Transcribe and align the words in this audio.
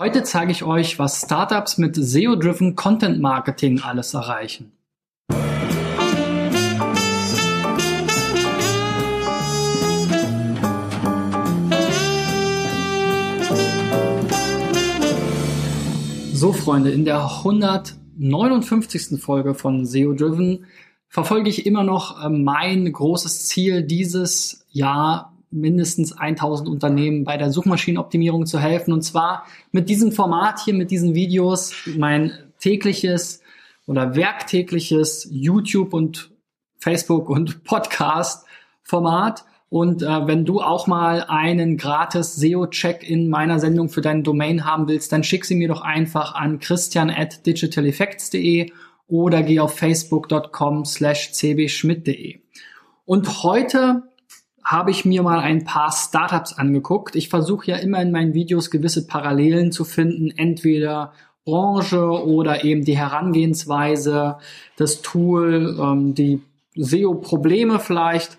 Heute 0.00 0.22
zeige 0.22 0.52
ich 0.52 0.62
euch, 0.62 1.00
was 1.00 1.22
Startups 1.22 1.76
mit 1.76 1.96
SEO-driven 1.96 2.76
Content 2.76 3.20
Marketing 3.20 3.80
alles 3.80 4.14
erreichen. 4.14 4.70
So 16.32 16.52
Freunde, 16.52 16.92
in 16.92 17.04
der 17.04 17.24
159. 17.24 19.20
Folge 19.20 19.54
von 19.54 19.84
SEO 19.84 20.12
Driven 20.12 20.66
verfolge 21.08 21.50
ich 21.50 21.66
immer 21.66 21.82
noch 21.82 22.24
äh, 22.24 22.28
mein 22.28 22.92
großes 22.92 23.48
Ziel 23.48 23.82
dieses 23.82 24.64
Jahr 24.70 25.32
mindestens 25.50 26.12
1000 26.12 26.68
Unternehmen 26.68 27.24
bei 27.24 27.36
der 27.36 27.50
Suchmaschinenoptimierung 27.50 28.46
zu 28.46 28.58
helfen. 28.58 28.92
Und 28.92 29.02
zwar 29.02 29.46
mit 29.72 29.88
diesem 29.88 30.12
Format 30.12 30.60
hier, 30.64 30.74
mit 30.74 30.90
diesen 30.90 31.14
Videos, 31.14 31.74
mein 31.96 32.32
tägliches 32.58 33.42
oder 33.86 34.14
werktägliches 34.14 35.28
YouTube 35.30 35.94
und 35.94 36.30
Facebook 36.78 37.30
und 37.30 37.64
Podcast 37.64 38.46
Format. 38.82 39.44
Und 39.70 40.02
äh, 40.02 40.26
wenn 40.26 40.46
du 40.46 40.60
auch 40.62 40.86
mal 40.86 41.24
einen 41.28 41.76
gratis 41.76 42.36
SEO-Check 42.36 43.08
in 43.08 43.28
meiner 43.28 43.58
Sendung 43.58 43.90
für 43.90 44.00
deinen 44.00 44.24
Domain 44.24 44.64
haben 44.64 44.88
willst, 44.88 45.12
dann 45.12 45.24
schick 45.24 45.44
sie 45.44 45.56
mir 45.56 45.68
doch 45.68 45.82
einfach 45.82 46.34
an 46.34 46.58
christian 46.58 47.10
at 47.10 47.44
digitaleffects.de 47.46 48.72
oder 49.08 49.42
geh 49.42 49.60
auf 49.60 49.76
facebook.com 49.76 50.84
slash 50.86 51.32
cbschmidt.de. 51.32 52.40
Und 53.04 53.42
heute 53.42 54.07
habe 54.68 54.90
ich 54.90 55.06
mir 55.06 55.22
mal 55.22 55.40
ein 55.40 55.64
paar 55.64 55.90
Startups 55.90 56.52
angeguckt. 56.52 57.16
Ich 57.16 57.30
versuche 57.30 57.70
ja 57.70 57.76
immer 57.78 58.02
in 58.02 58.10
meinen 58.10 58.34
Videos 58.34 58.70
gewisse 58.70 59.06
Parallelen 59.06 59.72
zu 59.72 59.84
finden, 59.84 60.30
entweder 60.30 61.14
Branche 61.46 62.04
oder 62.04 62.64
eben 62.64 62.84
die 62.84 62.98
Herangehensweise, 62.98 64.36
das 64.76 65.00
Tool, 65.00 65.74
ähm, 65.80 66.14
die 66.14 66.42
SEO-Probleme 66.76 67.80
vielleicht. 67.80 68.36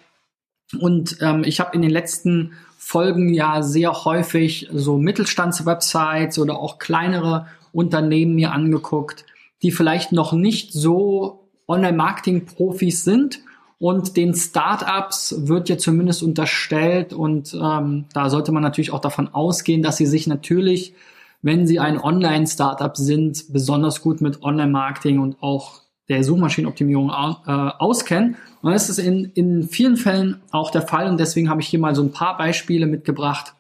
Und 0.80 1.17
ähm, 1.19 1.44
ich 1.44 1.59
habe 1.59 1.73
in 1.73 1.81
den 1.81 1.89
letzten 1.89 2.53
Folgen 2.77 3.33
ja 3.33 3.64
sehr 3.64 4.05
häufig 4.05 4.69
so 4.71 4.99
Mittelstandswebsites 4.99 6.38
oder 6.38 6.59
auch 6.59 6.77
kleinere 6.77 7.47
Unternehmen 7.71 8.36
mir 8.36 8.52
angeguckt, 8.52 9.25
die 9.64 9.71
vielleicht 9.71 10.11
noch 10.11 10.31
nicht 10.33 10.73
so 10.73 11.49
Online-Marketing-Profis 11.67 13.03
sind 13.03 13.39
und 13.80 14.17
den 14.17 14.35
Startups 14.35 15.47
wird 15.47 15.69
ja 15.69 15.77
zumindest 15.77 16.22
unterstellt 16.22 17.13
und 17.13 17.53
ähm, 17.53 18.05
da 18.13 18.30
sollte 18.30 18.52
man 18.52 18.61
natürlich 18.61 18.91
auch 18.91 18.99
davon 18.99 19.30
ausgehen, 19.33 19.81
dass 19.81 19.95
sie 19.95 20.05
sich 20.05 20.27
natürlich, 20.27 20.94
wenn 21.41 21.66
sie 21.66 21.80
ein 21.80 21.97
Online-Startup 21.97 22.95
sind, 22.97 23.45
besonders 23.53 24.02
gut 24.02 24.19
mit 24.19 24.44
Online-Marketing 24.44 25.19
und 25.19 25.41
auch 25.41 25.81
der 26.09 26.25
Suchmaschinenoptimierung 26.25 27.09
äh, 27.09 27.52
auskennen. 27.52 28.36
Und 28.61 28.73
das 28.73 28.89
ist 28.89 28.97
in, 28.97 29.31
in 29.36 29.63
vielen 29.69 29.95
Fällen 29.95 30.41
auch 30.52 30.71
der 30.71 30.81
Fall 30.81 31.09
und 31.09 31.17
deswegen 31.17 31.49
habe 31.49 31.61
ich 31.61 31.67
hier 31.67 31.80
mal 31.80 31.95
so 31.95 32.03
ein 32.03 32.11
paar 32.11 32.38
Beispiele 32.38 32.86
mitgebracht, 32.86 33.53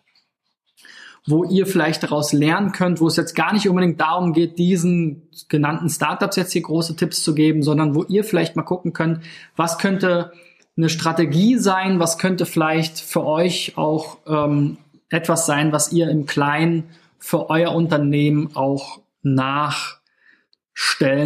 wo 1.29 1.43
ihr 1.43 1.67
vielleicht 1.67 2.01
daraus 2.03 2.33
lernen 2.33 2.71
könnt, 2.71 2.99
wo 2.99 3.07
es 3.07 3.15
jetzt 3.15 3.35
gar 3.35 3.53
nicht 3.53 3.69
unbedingt 3.69 4.01
darum 4.01 4.33
geht, 4.33 4.57
diesen 4.57 5.29
genannten 5.47 5.87
Startups 5.89 6.35
jetzt 6.35 6.53
hier 6.53 6.63
große 6.63 6.95
Tipps 6.95 7.21
zu 7.23 7.35
geben, 7.35 7.61
sondern 7.61 7.93
wo 7.93 8.03
ihr 8.03 8.23
vielleicht 8.23 8.55
mal 8.55 8.63
gucken 8.63 8.93
könnt, 8.93 9.21
was 9.55 9.77
könnte 9.77 10.31
eine 10.75 10.89
Strategie 10.89 11.57
sein, 11.57 11.99
was 11.99 12.17
könnte 12.17 12.47
vielleicht 12.47 12.99
für 12.99 13.23
euch 13.25 13.77
auch 13.77 14.17
ähm, 14.25 14.77
etwas 15.09 15.45
sein, 15.45 15.71
was 15.71 15.91
ihr 15.91 16.09
im 16.09 16.25
Kleinen 16.25 16.85
für 17.19 17.49
euer 17.49 17.75
Unternehmen 17.75 18.55
auch 18.55 19.01
nachstellen 19.21 20.01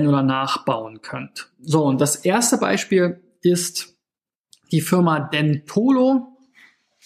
oder 0.07 0.23
nachbauen 0.23 1.01
könnt. 1.01 1.49
So, 1.61 1.85
und 1.85 2.01
das 2.01 2.17
erste 2.17 2.57
Beispiel 2.57 3.21
ist 3.41 3.95
die 4.71 4.81
Firma 4.81 5.19
Dentolo. 5.19 6.27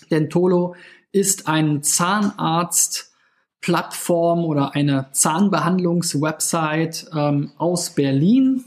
Dentolo 0.09 0.75
ist 1.17 1.47
ein 1.47 1.81
Zahnarzt-Plattform 1.81 4.45
oder 4.45 4.75
eine 4.75 5.07
Zahnbehandlungswebsite 5.11 7.09
ähm, 7.15 7.53
aus 7.57 7.95
Berlin, 7.95 8.63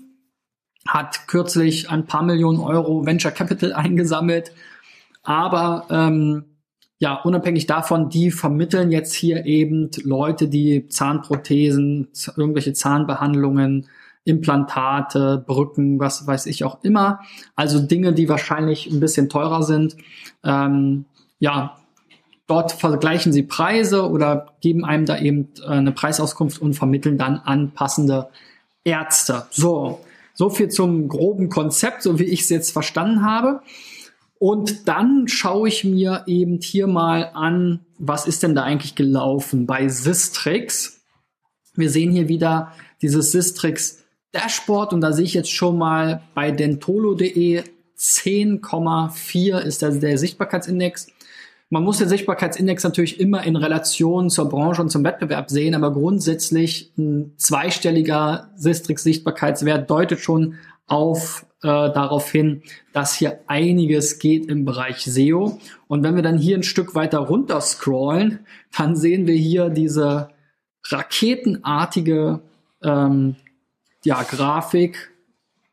hat 0.88 1.28
kürzlich 1.28 1.88
ein 1.91 2.06
paar 2.06 2.25
Millionen 2.25 2.59
Euro 2.59 3.06
Venture 3.06 3.31
Capital 3.31 3.72
eingesammelt, 3.75 4.50
aber 5.22 5.87
ähm, 5.91 6.47
ja, 6.99 7.15
unabhängig 7.15 7.66
davon, 7.66 8.09
die 8.11 8.33
vermitteln 8.33 8.91
jetzt 8.91 9.15
hier 9.15 9.47
eben 9.47 9.91
Leute, 10.03 10.49
die 10.49 10.88
Zahnprothesen, 10.88 12.09
irgendwelche 12.37 12.72
Zahnbehandlungen, 12.72 13.87
Implantate, 14.25 15.44
Brücken, 15.47 16.00
was 16.00 16.27
weiß 16.27 16.47
ich 16.47 16.65
auch 16.65 16.82
immer. 16.82 17.21
Also 17.55 17.78
Dinge, 17.78 18.12
die 18.12 18.28
wahrscheinlich 18.28 18.91
ein 18.91 18.99
bisschen 18.99 19.28
teurer 19.28 19.62
sind. 19.62 19.97
Ähm, 20.44 21.05
ja, 21.38 21.77
Dort 22.50 22.72
vergleichen 22.72 23.33
sie 23.33 23.44
Preise 23.44 24.11
oder 24.11 24.55
geben 24.61 24.84
einem 24.84 25.06
da 25.06 25.16
eben 25.16 25.50
äh, 25.62 25.69
eine 25.69 25.93
Preisauskunft 25.93 26.61
und 26.61 26.75
vermitteln 26.75 27.16
dann 27.16 27.37
an 27.37 27.71
passende 27.71 28.28
Ärzte. 28.83 29.47
So, 29.53 30.00
so 30.34 30.50
viel 30.50 30.69
zum 30.69 31.06
groben 31.06 31.49
Konzept, 31.49 32.03
so 32.03 32.19
wie 32.19 32.25
ich 32.25 32.41
es 32.41 32.49
jetzt 32.49 32.72
verstanden 32.72 33.25
habe. 33.25 33.61
Und 34.41 34.88
dann 34.88 35.28
schaue 35.28 35.69
ich 35.69 35.84
mir 35.84 36.25
eben 36.27 36.61
hier 36.61 36.88
mal 36.88 37.31
an, 37.34 37.87
was 37.99 38.27
ist 38.27 38.43
denn 38.43 38.56
da 38.56 38.65
eigentlich 38.65 38.97
gelaufen 38.97 39.67
bei 39.67 39.87
Sistrix. 39.87 41.03
Wir 41.77 41.88
sehen 41.88 42.11
hier 42.11 42.27
wieder 42.27 42.72
dieses 43.00 43.31
Sistrix 43.31 44.03
Dashboard 44.32 44.93
und 44.93 45.03
da 45.03 45.12
sehe 45.12 45.25
ich 45.25 45.34
jetzt 45.34 45.53
schon 45.53 45.78
mal 45.78 46.22
bei 46.34 46.50
dentolo.de 46.50 47.62
10,4 47.97 49.59
ist 49.59 49.82
der, 49.82 49.91
der 49.91 50.19
Sichtbarkeitsindex. 50.19 51.12
Man 51.72 51.84
muss 51.84 51.98
den 51.98 52.08
Sichtbarkeitsindex 52.08 52.82
natürlich 52.82 53.20
immer 53.20 53.44
in 53.44 53.54
Relation 53.54 54.28
zur 54.28 54.48
Branche 54.48 54.82
und 54.82 54.91
zum 54.91 55.04
Wettbewerb 55.04 55.50
sehen, 55.50 55.76
aber 55.76 55.92
grundsätzlich 55.92 56.92
ein 56.98 57.32
zweistelliger 57.36 58.50
Sistrix-Sichtbarkeitswert 58.56 59.88
deutet 59.88 60.19
schon 60.19 60.56
auf 60.88 61.47
äh, 61.62 61.69
darauf 61.69 62.28
hin, 62.28 62.62
dass 62.92 63.14
hier 63.14 63.38
einiges 63.47 64.19
geht 64.19 64.47
im 64.47 64.64
Bereich 64.64 65.04
SEO. 65.04 65.60
Und 65.86 66.03
wenn 66.03 66.16
wir 66.16 66.22
dann 66.22 66.38
hier 66.38 66.58
ein 66.58 66.64
Stück 66.64 66.97
weiter 66.97 67.19
runter 67.19 67.60
scrollen, 67.60 68.41
dann 68.76 68.97
sehen 68.97 69.28
wir 69.28 69.37
hier 69.37 69.69
diese 69.69 70.31
raketenartige 70.88 72.41
ähm, 72.82 73.37
ja, 74.04 74.22
Grafik 74.25 75.12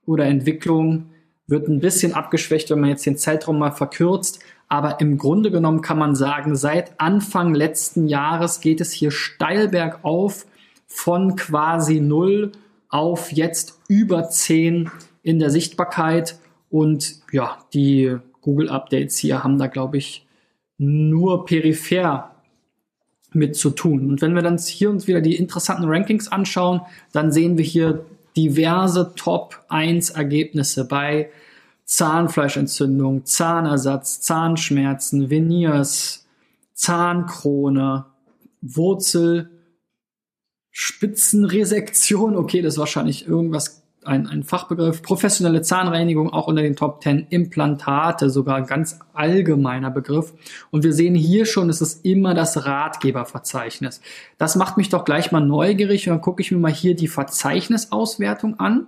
oder 0.06 0.26
Entwicklung 0.26 1.10
wird 1.48 1.70
ein 1.70 1.80
bisschen 1.80 2.14
abgeschwächt, 2.14 2.70
wenn 2.70 2.82
man 2.82 2.90
jetzt 2.90 3.06
den 3.06 3.18
Zeitraum 3.18 3.58
mal 3.58 3.72
verkürzt. 3.72 4.40
Aber 4.68 5.00
im 5.00 5.18
Grunde 5.18 5.50
genommen 5.52 5.82
kann 5.82 5.98
man 5.98 6.16
sagen, 6.16 6.56
seit 6.56 7.00
Anfang 7.00 7.54
letzten 7.54 8.08
Jahres 8.08 8.60
geht 8.60 8.82
es 8.82 8.92
hier 8.92 9.12
steil 9.12 9.70
bergauf 9.70 10.46
von 10.88 11.36
quasi 11.36 12.00
null 12.00 12.52
auf 12.90 13.32
jetzt 13.32 13.80
über 13.88 14.30
zehn 14.30 14.92
in 15.24 15.40
der 15.40 15.50
Sichtbarkeit. 15.50 16.40
Und 16.70 17.22
ja, 17.32 17.58
die 17.74 18.18
Google 18.42 18.70
Updates 18.70 19.18
hier 19.18 19.44
haben 19.44 19.58
da, 19.58 19.68
glaube 19.68 19.98
ich, 19.98 20.26
nur 20.78 21.46
peripher 21.46 22.32
mit 23.34 23.56
zu 23.56 23.72
tun. 23.72 24.10
Und 24.10 24.22
wenn 24.22 24.36
wir 24.36 24.42
dann 24.42 24.58
hier 24.58 24.90
uns 24.90 25.08
wieder 25.08 25.22
die 25.22 25.36
interessanten 25.36 25.86
Rankings 25.86 26.28
anschauen, 26.28 26.82
dann 27.12 27.32
sehen 27.32 27.58
wir 27.58 27.66
hier 27.66 28.06
diverse 28.36 29.14
Top 29.16 29.66
1 29.70 30.12
Ergebnisse 30.12 30.88
bei 30.88 31.30
Zahnfleischentzündung, 31.88 33.26
Zahnersatz, 33.26 34.20
Zahnschmerzen, 34.20 35.30
Veneers, 35.30 36.28
Zahnkrone, 36.74 38.06
Wurzel, 38.62 39.50
Spitzenresektion, 40.70 42.36
okay, 42.36 42.62
das 42.62 42.76
ist 42.76 42.80
wahrscheinlich 42.80 43.28
irgendwas, 43.28 43.84
ein, 44.04 44.28
ein 44.28 44.44
Fachbegriff, 44.44 45.02
professionelle 45.02 45.62
Zahnreinigung 45.62 46.32
auch 46.32 46.48
unter 46.48 46.62
den 46.62 46.76
Top 46.76 47.02
10, 47.04 47.28
Implantate, 47.30 48.30
sogar 48.30 48.62
ganz 48.64 49.00
allgemeiner 49.14 49.90
Begriff. 49.90 50.34
Und 50.72 50.84
wir 50.84 50.94
sehen 50.94 51.16
hier 51.16 51.46
schon, 51.46 51.70
es 51.70 51.82
ist 51.82 52.06
immer 52.06 52.34
das 52.34 52.66
Ratgeberverzeichnis. 52.66 54.02
Das 54.38 54.56
macht 54.56 54.78
mich 54.78 54.90
doch 54.90 55.04
gleich 55.04 55.32
mal 55.32 55.42
neugierig 55.42 56.08
und 56.08 56.16
dann 56.16 56.22
gucke 56.22 56.42
ich 56.42 56.52
mir 56.52 56.58
mal 56.58 56.72
hier 56.72 56.96
die 56.96 57.08
Verzeichnisauswertung 57.08 58.60
an. 58.60 58.88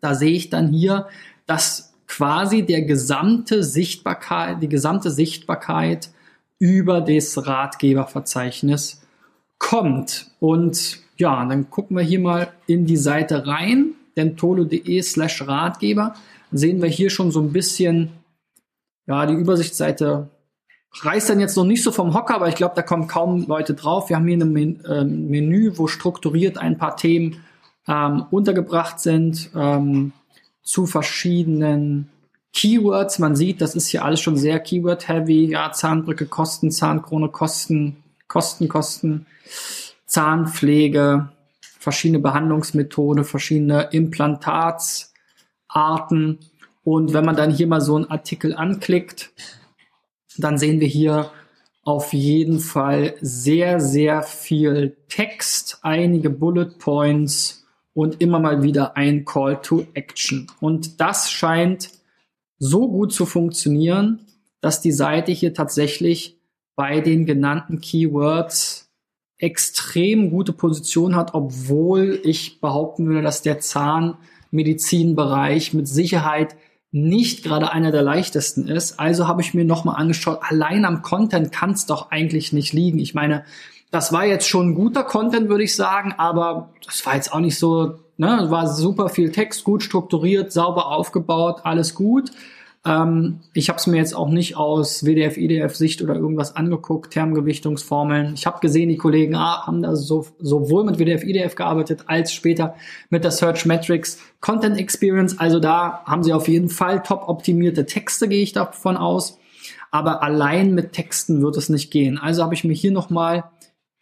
Da 0.00 0.14
sehe 0.14 0.32
ich 0.32 0.48
dann 0.48 0.68
hier, 0.68 1.08
dass 1.48 1.92
quasi 2.06 2.62
der 2.62 2.82
gesamte 2.82 3.64
Sichtbarkeit, 3.64 4.62
die 4.62 4.68
gesamte 4.68 5.10
Sichtbarkeit 5.10 6.10
über 6.58 7.00
das 7.00 7.46
Ratgeberverzeichnis 7.46 9.02
kommt. 9.58 10.30
Und 10.40 11.00
ja, 11.16 11.44
dann 11.44 11.70
gucken 11.70 11.96
wir 11.96 12.04
hier 12.04 12.20
mal 12.20 12.48
in 12.66 12.86
die 12.86 12.96
Seite 12.96 13.46
rein, 13.46 13.94
dentolo.de 14.16 15.02
slash 15.02 15.46
Ratgeber. 15.46 16.14
Dann 16.50 16.58
sehen 16.58 16.82
wir 16.82 16.88
hier 16.88 17.10
schon 17.10 17.30
so 17.30 17.40
ein 17.40 17.52
bisschen, 17.52 18.10
ja, 19.06 19.26
die 19.26 19.34
Übersichtsseite 19.34 20.28
reißt 21.00 21.30
dann 21.30 21.40
jetzt 21.40 21.56
noch 21.56 21.64
nicht 21.64 21.82
so 21.82 21.92
vom 21.92 22.14
Hocker, 22.14 22.34
aber 22.34 22.48
ich 22.48 22.56
glaube, 22.56 22.74
da 22.74 22.82
kommen 22.82 23.06
kaum 23.08 23.46
Leute 23.46 23.74
drauf. 23.74 24.08
Wir 24.08 24.16
haben 24.16 24.26
hier 24.26 24.38
ein 24.38 24.80
ähm, 24.88 25.28
Menü, 25.28 25.72
wo 25.76 25.86
strukturiert 25.86 26.58
ein 26.58 26.78
paar 26.78 26.96
Themen 26.96 27.42
ähm, 27.86 28.24
untergebracht 28.30 29.00
sind 29.00 29.50
ähm, 29.54 30.12
zu 30.68 30.84
verschiedenen 30.84 32.10
Keywords. 32.52 33.18
Man 33.18 33.34
sieht, 33.34 33.62
das 33.62 33.74
ist 33.74 33.88
hier 33.88 34.04
alles 34.04 34.20
schon 34.20 34.36
sehr 34.36 34.60
Keyword-heavy. 34.60 35.46
Ja, 35.46 35.72
Zahnbrücke, 35.72 36.26
Kosten, 36.26 36.70
Zahnkrone, 36.70 37.30
Kosten, 37.30 38.04
Kosten, 38.28 38.68
Kosten, 38.68 39.24
Zahnpflege, 40.04 41.30
verschiedene 41.78 42.18
Behandlungsmethoden, 42.18 43.24
verschiedene 43.24 43.88
Implantatsarten. 43.92 46.38
Und 46.84 47.14
wenn 47.14 47.24
man 47.24 47.36
dann 47.36 47.50
hier 47.50 47.66
mal 47.66 47.80
so 47.80 47.96
einen 47.96 48.10
Artikel 48.10 48.54
anklickt, 48.54 49.30
dann 50.36 50.58
sehen 50.58 50.80
wir 50.80 50.88
hier 50.88 51.30
auf 51.82 52.12
jeden 52.12 52.60
Fall 52.60 53.14
sehr, 53.22 53.80
sehr 53.80 54.22
viel 54.22 54.98
Text, 55.08 55.78
einige 55.80 56.28
Bullet 56.28 56.72
Points 56.78 57.57
und 57.98 58.20
immer 58.20 58.38
mal 58.38 58.62
wieder 58.62 58.96
ein 58.96 59.24
Call 59.24 59.60
to 59.60 59.84
Action. 59.94 60.46
Und 60.60 61.00
das 61.00 61.32
scheint 61.32 61.90
so 62.60 62.88
gut 62.88 63.12
zu 63.12 63.26
funktionieren, 63.26 64.20
dass 64.60 64.80
die 64.80 64.92
Seite 64.92 65.32
hier 65.32 65.52
tatsächlich 65.52 66.38
bei 66.76 67.00
den 67.00 67.26
genannten 67.26 67.80
Keywords 67.80 68.88
extrem 69.36 70.30
gute 70.30 70.52
Position 70.52 71.16
hat, 71.16 71.34
obwohl 71.34 72.20
ich 72.22 72.60
behaupten 72.60 73.08
würde, 73.08 73.22
dass 73.22 73.42
der 73.42 73.58
Zahnmedizinbereich 73.58 75.74
mit 75.74 75.88
Sicherheit 75.88 76.54
nicht 76.92 77.42
gerade 77.42 77.72
einer 77.72 77.90
der 77.90 78.02
leichtesten 78.02 78.68
ist. 78.68 79.00
Also 79.00 79.26
habe 79.26 79.42
ich 79.42 79.54
mir 79.54 79.64
nochmal 79.64 79.96
angeschaut, 79.96 80.38
allein 80.42 80.84
am 80.84 81.02
Content 81.02 81.50
kann 81.50 81.72
es 81.72 81.86
doch 81.86 82.12
eigentlich 82.12 82.52
nicht 82.52 82.72
liegen. 82.72 83.00
Ich 83.00 83.14
meine, 83.14 83.44
das 83.90 84.12
war 84.12 84.26
jetzt 84.26 84.48
schon 84.48 84.74
guter 84.74 85.02
Content, 85.04 85.48
würde 85.48 85.64
ich 85.64 85.74
sagen, 85.74 86.14
aber 86.16 86.70
das 86.84 87.04
war 87.06 87.14
jetzt 87.14 87.32
auch 87.32 87.40
nicht 87.40 87.58
so, 87.58 87.94
ne, 88.16 88.46
war 88.48 88.66
super 88.66 89.08
viel 89.08 89.32
Text, 89.32 89.64
gut 89.64 89.82
strukturiert, 89.82 90.52
sauber 90.52 90.88
aufgebaut, 90.88 91.60
alles 91.64 91.94
gut. 91.94 92.30
Ähm, 92.84 93.40
ich 93.54 93.68
habe 93.68 93.78
es 93.78 93.86
mir 93.86 93.96
jetzt 93.96 94.14
auch 94.14 94.28
nicht 94.28 94.56
aus 94.56 95.04
WDF, 95.04 95.36
IDF-Sicht 95.36 96.02
oder 96.02 96.14
irgendwas 96.14 96.54
angeguckt, 96.54 97.12
Termgewichtungsformeln. 97.12 98.34
Ich 98.34 98.46
habe 98.46 98.60
gesehen, 98.60 98.88
die 98.88 98.96
Kollegen 98.96 99.34
ah, 99.34 99.66
haben 99.66 99.82
da 99.82 99.96
so, 99.96 100.26
sowohl 100.38 100.84
mit 100.84 100.98
WDF, 100.98 101.24
IDF 101.24 101.54
gearbeitet, 101.54 102.04
als 102.06 102.32
später 102.32 102.74
mit 103.10 103.24
der 103.24 103.30
Search 103.30 103.66
Metrics 103.66 104.18
Content 104.40 104.78
Experience. 104.78 105.38
Also 105.38 105.60
da 105.60 106.02
haben 106.04 106.22
sie 106.22 106.32
auf 106.32 106.46
jeden 106.46 106.68
Fall 106.68 107.02
top 107.02 107.28
optimierte 107.28 107.84
Texte, 107.86 108.28
gehe 108.28 108.42
ich 108.42 108.52
davon 108.52 108.96
aus. 108.96 109.38
Aber 109.90 110.22
allein 110.22 110.74
mit 110.74 110.92
Texten 110.92 111.42
wird 111.42 111.56
es 111.56 111.70
nicht 111.70 111.90
gehen. 111.90 112.18
Also 112.18 112.42
habe 112.42 112.54
ich 112.54 112.62
mir 112.62 112.74
hier 112.74 112.92
nochmal 112.92 113.44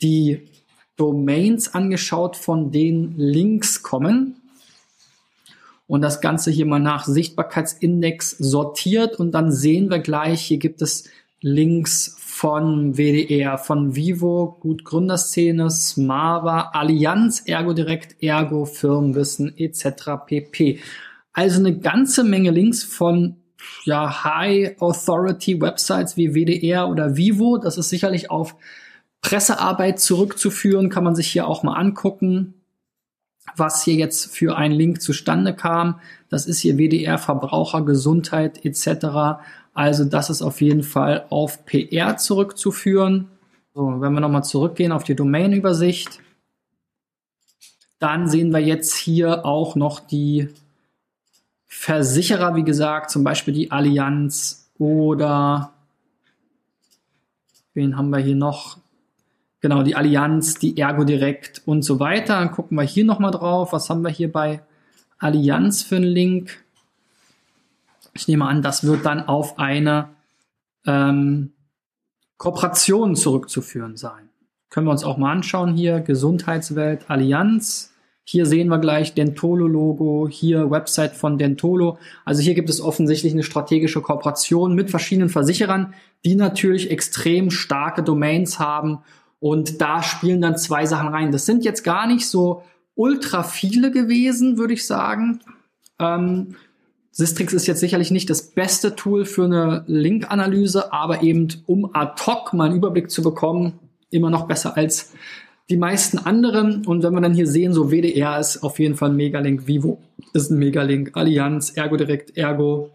die 0.02 0.48
Domains 0.96 1.74
angeschaut, 1.74 2.36
von 2.36 2.70
denen 2.70 3.14
Links 3.16 3.82
kommen 3.82 4.36
und 5.86 6.02
das 6.02 6.20
Ganze 6.20 6.50
hier 6.50 6.66
mal 6.66 6.80
nach 6.80 7.04
Sichtbarkeitsindex 7.04 8.30
sortiert 8.38 9.18
und 9.18 9.32
dann 9.32 9.52
sehen 9.52 9.90
wir 9.90 9.98
gleich, 9.98 10.42
hier 10.42 10.58
gibt 10.58 10.82
es 10.82 11.08
Links 11.40 12.16
von 12.18 12.96
WDR, 12.96 13.56
von 13.58 13.94
Vivo, 13.94 14.56
Gut 14.60 14.84
Gründerszene, 14.84 15.70
Smava, 15.70 16.70
Allianz, 16.72 17.42
Ergo 17.46 17.72
Direkt, 17.72 18.22
Ergo, 18.22 18.64
Firmenwissen 18.64 19.56
etc. 19.56 20.26
pp. 20.26 20.80
Also 21.32 21.60
eine 21.60 21.78
ganze 21.78 22.24
Menge 22.24 22.50
Links 22.50 22.82
von 22.82 23.36
ja, 23.84 24.24
High 24.24 24.80
Authority 24.80 25.60
Websites 25.60 26.16
wie 26.16 26.34
WDR 26.34 26.88
oder 26.88 27.16
Vivo. 27.16 27.58
Das 27.58 27.78
ist 27.78 27.90
sicherlich 27.90 28.30
auf 28.30 28.56
Pressearbeit 29.28 30.00
zurückzuführen, 30.00 30.88
kann 30.88 31.04
man 31.04 31.14
sich 31.14 31.28
hier 31.28 31.46
auch 31.46 31.62
mal 31.62 31.74
angucken 31.74 32.54
was 33.54 33.84
hier 33.84 33.94
jetzt 33.94 34.34
für 34.34 34.56
ein 34.56 34.72
Link 34.72 35.00
zustande 35.00 35.54
kam. 35.54 36.00
Das 36.28 36.46
ist 36.46 36.60
hier 36.60 36.76
WDR 36.76 37.18
Verbraucher, 37.18 37.82
Gesundheit 37.82 38.64
etc. 38.64 39.40
Also 39.74 40.04
das 40.04 40.30
ist 40.30 40.42
auf 40.42 40.60
jeden 40.60 40.82
Fall 40.82 41.26
auf 41.30 41.64
PR 41.66 42.16
zurückzuführen. 42.16 43.28
So, 43.74 44.00
wenn 44.00 44.12
wir 44.12 44.20
nochmal 44.20 44.44
zurückgehen 44.44 44.92
auf 44.92 45.04
die 45.04 45.14
Domain-Übersicht, 45.14 46.20
dann 47.98 48.28
sehen 48.28 48.52
wir 48.52 48.60
jetzt 48.60 48.94
hier 48.94 49.44
auch 49.44 49.74
noch 49.74 50.00
die 50.00 50.48
Versicherer, 51.66 52.56
wie 52.56 52.64
gesagt, 52.64 53.10
zum 53.10 53.22
Beispiel 53.22 53.52
die 53.52 53.70
Allianz 53.70 54.70
oder 54.78 55.72
wen 57.74 57.96
haben 57.96 58.10
wir 58.10 58.18
hier 58.18 58.34
noch? 58.34 58.78
Genau, 59.60 59.82
die 59.82 59.94
Allianz, 59.94 60.54
die 60.54 60.76
Ergo 60.76 61.04
Direkt 61.04 61.62
und 61.66 61.82
so 61.82 61.98
weiter. 61.98 62.38
Dann 62.38 62.52
gucken 62.52 62.76
wir 62.76 62.84
hier 62.84 63.04
nochmal 63.04 63.30
drauf. 63.30 63.72
Was 63.72 63.88
haben 63.88 64.02
wir 64.02 64.10
hier 64.10 64.30
bei 64.30 64.60
Allianz 65.18 65.82
für 65.82 65.96
einen 65.96 66.04
Link? 66.04 66.64
Ich 68.12 68.28
nehme 68.28 68.46
an, 68.46 68.62
das 68.62 68.84
wird 68.84 69.04
dann 69.06 69.26
auf 69.26 69.58
eine 69.58 70.10
ähm, 70.86 71.52
Kooperation 72.38 73.16
zurückzuführen 73.16 73.96
sein. 73.96 74.28
Können 74.68 74.86
wir 74.86 74.90
uns 74.90 75.04
auch 75.04 75.16
mal 75.16 75.32
anschauen 75.32 75.74
hier. 75.74 76.00
Gesundheitswelt, 76.00 77.08
Allianz. 77.08 77.92
Hier 78.28 78.44
sehen 78.44 78.68
wir 78.68 78.78
gleich 78.78 79.14
Dentolo-Logo, 79.14 80.28
hier 80.28 80.70
Website 80.70 81.14
von 81.14 81.38
Dentolo. 81.38 81.98
Also 82.24 82.42
hier 82.42 82.54
gibt 82.54 82.68
es 82.68 82.80
offensichtlich 82.80 83.32
eine 83.32 83.44
strategische 83.44 84.02
Kooperation 84.02 84.74
mit 84.74 84.90
verschiedenen 84.90 85.28
Versicherern, 85.28 85.94
die 86.24 86.34
natürlich 86.34 86.90
extrem 86.90 87.50
starke 87.50 88.02
Domains 88.02 88.58
haben 88.58 88.98
und 89.40 89.80
da 89.80 90.02
spielen 90.02 90.40
dann 90.40 90.56
zwei 90.56 90.86
Sachen 90.86 91.08
rein. 91.08 91.32
Das 91.32 91.46
sind 91.46 91.64
jetzt 91.64 91.82
gar 91.82 92.06
nicht 92.06 92.28
so 92.28 92.62
ultra 92.94 93.42
viele 93.42 93.90
gewesen, 93.90 94.58
würde 94.58 94.74
ich 94.74 94.86
sagen. 94.86 95.40
Ähm, 95.98 96.56
Sistrix 97.10 97.52
ist 97.54 97.66
jetzt 97.66 97.80
sicherlich 97.80 98.10
nicht 98.10 98.28
das 98.28 98.42
beste 98.50 98.94
Tool 98.94 99.24
für 99.24 99.44
eine 99.44 99.84
Link-Analyse, 99.86 100.92
aber 100.92 101.22
eben 101.22 101.48
um 101.66 101.94
ad 101.94 102.22
hoc 102.26 102.52
mal 102.52 102.66
einen 102.66 102.76
Überblick 102.76 103.10
zu 103.10 103.22
bekommen, 103.22 103.78
immer 104.10 104.30
noch 104.30 104.46
besser 104.46 104.76
als 104.76 105.12
die 105.70 105.76
meisten 105.76 106.18
anderen. 106.18 106.86
Und 106.86 107.02
wenn 107.02 107.14
wir 107.14 107.20
dann 107.20 107.34
hier 107.34 107.46
sehen, 107.46 107.72
so 107.72 107.90
WDR 107.90 108.38
ist 108.38 108.62
auf 108.62 108.78
jeden 108.78 108.96
Fall 108.96 109.10
ein 109.10 109.16
Megalink, 109.16 109.66
Vivo 109.66 110.02
ist 110.34 110.50
ein 110.50 110.58
Megalink, 110.58 111.12
Allianz, 111.14 111.70
Ergo 111.70 111.96
Direkt, 111.96 112.36
Ergo. 112.36 112.90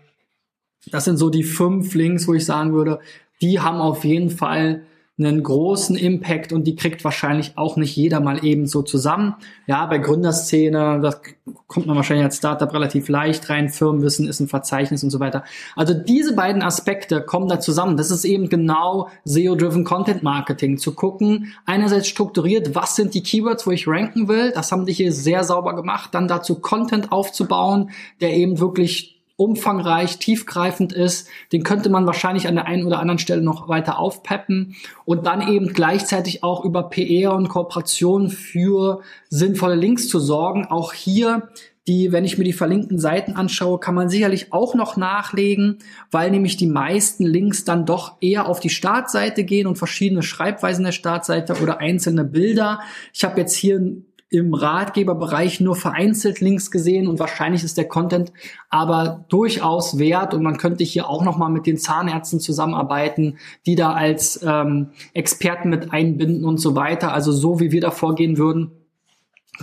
Das 0.91 1.05
sind 1.05 1.17
so 1.17 1.29
die 1.29 1.43
fünf 1.43 1.93
Links, 1.95 2.27
wo 2.27 2.33
ich 2.33 2.45
sagen 2.45 2.73
würde, 2.73 2.99
die 3.41 3.59
haben 3.59 3.77
auf 3.77 4.03
jeden 4.03 4.29
Fall 4.29 4.83
einen 5.19 5.43
großen 5.43 5.95
Impact 5.95 6.51
und 6.51 6.65
die 6.65 6.75
kriegt 6.75 7.03
wahrscheinlich 7.03 7.57
auch 7.57 7.75
nicht 7.75 7.95
jeder 7.95 8.19
mal 8.19 8.43
eben 8.43 8.65
so 8.65 8.81
zusammen. 8.81 9.35
Ja, 9.67 9.85
bei 9.85 9.97
Gründerszene, 9.97 10.99
das 11.01 11.21
kommt 11.67 11.85
man 11.85 11.95
wahrscheinlich 11.95 12.25
als 12.25 12.37
Startup 12.37 12.73
relativ 12.73 13.07
leicht 13.07 13.49
rein. 13.49 13.69
Firmenwissen 13.69 14.27
ist 14.27 14.39
ein 14.39 14.47
Verzeichnis 14.47 15.03
und 15.03 15.09
so 15.09 15.19
weiter. 15.19 15.43
Also 15.75 15.93
diese 15.93 16.35
beiden 16.35 16.61
Aspekte 16.61 17.21
kommen 17.21 17.49
da 17.49 17.59
zusammen. 17.59 17.97
Das 17.97 18.09
ist 18.09 18.25
eben 18.25 18.49
genau 18.49 19.09
SEO-driven 19.25 19.83
Content 19.83 20.23
Marketing. 20.23 20.77
Zu 20.77 20.93
gucken, 20.93 21.53
einerseits 21.65 22.07
strukturiert, 22.07 22.73
was 22.73 22.95
sind 22.95 23.13
die 23.13 23.23
Keywords, 23.23 23.67
wo 23.67 23.71
ich 23.71 23.87
ranken 23.87 24.27
will. 24.27 24.51
Das 24.53 24.71
haben 24.71 24.85
die 24.85 24.93
hier 24.93 25.11
sehr 25.11 25.43
sauber 25.43 25.75
gemacht. 25.75 26.13
Dann 26.13 26.27
dazu 26.27 26.59
Content 26.59 27.11
aufzubauen, 27.11 27.91
der 28.21 28.33
eben 28.33 28.59
wirklich 28.59 29.20
umfangreich, 29.41 30.19
tiefgreifend 30.19 30.93
ist. 30.93 31.27
Den 31.51 31.63
könnte 31.63 31.89
man 31.89 32.05
wahrscheinlich 32.05 32.47
an 32.47 32.53
der 32.53 32.67
einen 32.67 32.85
oder 32.85 32.99
anderen 32.99 33.17
Stelle 33.17 33.41
noch 33.41 33.67
weiter 33.67 33.97
aufpeppen 33.97 34.75
und 35.03 35.25
dann 35.25 35.47
eben 35.47 35.73
gleichzeitig 35.73 36.43
auch 36.43 36.63
über 36.63 36.83
PR 36.83 37.33
und 37.33 37.49
Kooperation 37.49 38.29
für 38.29 39.01
sinnvolle 39.29 39.75
Links 39.75 40.07
zu 40.07 40.19
sorgen. 40.19 40.65
Auch 40.65 40.93
hier 40.93 41.49
die, 41.87 42.11
wenn 42.11 42.25
ich 42.25 42.37
mir 42.37 42.43
die 42.43 42.53
verlinkten 42.53 42.99
Seiten 42.99 43.33
anschaue, 43.33 43.79
kann 43.79 43.95
man 43.95 44.07
sicherlich 44.07 44.53
auch 44.53 44.75
noch 44.75 44.97
nachlegen, 44.97 45.79
weil 46.11 46.29
nämlich 46.29 46.55
die 46.55 46.67
meisten 46.67 47.25
Links 47.25 47.65
dann 47.65 47.87
doch 47.87 48.17
eher 48.21 48.47
auf 48.47 48.59
die 48.59 48.69
Startseite 48.69 49.43
gehen 49.43 49.65
und 49.65 49.79
verschiedene 49.79 50.21
Schreibweisen 50.21 50.85
der 50.85 50.91
Startseite 50.91 51.55
oder 51.61 51.79
einzelne 51.79 52.23
Bilder. 52.23 52.81
Ich 53.13 53.23
habe 53.23 53.39
jetzt 53.39 53.55
hier 53.55 53.81
im 54.31 54.53
Ratgeberbereich 54.53 55.59
nur 55.59 55.75
vereinzelt 55.75 56.39
Links 56.39 56.71
gesehen 56.71 57.07
und 57.07 57.19
wahrscheinlich 57.19 57.65
ist 57.65 57.77
der 57.77 57.89
Content 57.89 58.31
aber 58.69 59.25
durchaus 59.27 59.99
wert 59.99 60.33
und 60.33 60.41
man 60.41 60.57
könnte 60.57 60.85
hier 60.85 61.09
auch 61.09 61.25
noch 61.25 61.37
mal 61.37 61.49
mit 61.49 61.65
den 61.65 61.77
Zahnärzten 61.77 62.39
zusammenarbeiten, 62.39 63.37
die 63.65 63.75
da 63.75 63.91
als 63.91 64.41
ähm, 64.41 64.91
Experten 65.13 65.69
mit 65.69 65.91
einbinden 65.91 66.45
und 66.45 66.59
so 66.59 66.77
weiter. 66.77 67.13
Also 67.13 67.33
so 67.33 67.59
wie 67.59 67.73
wir 67.73 67.81
da 67.81 67.91
vorgehen 67.91 68.37
würden, 68.37 68.71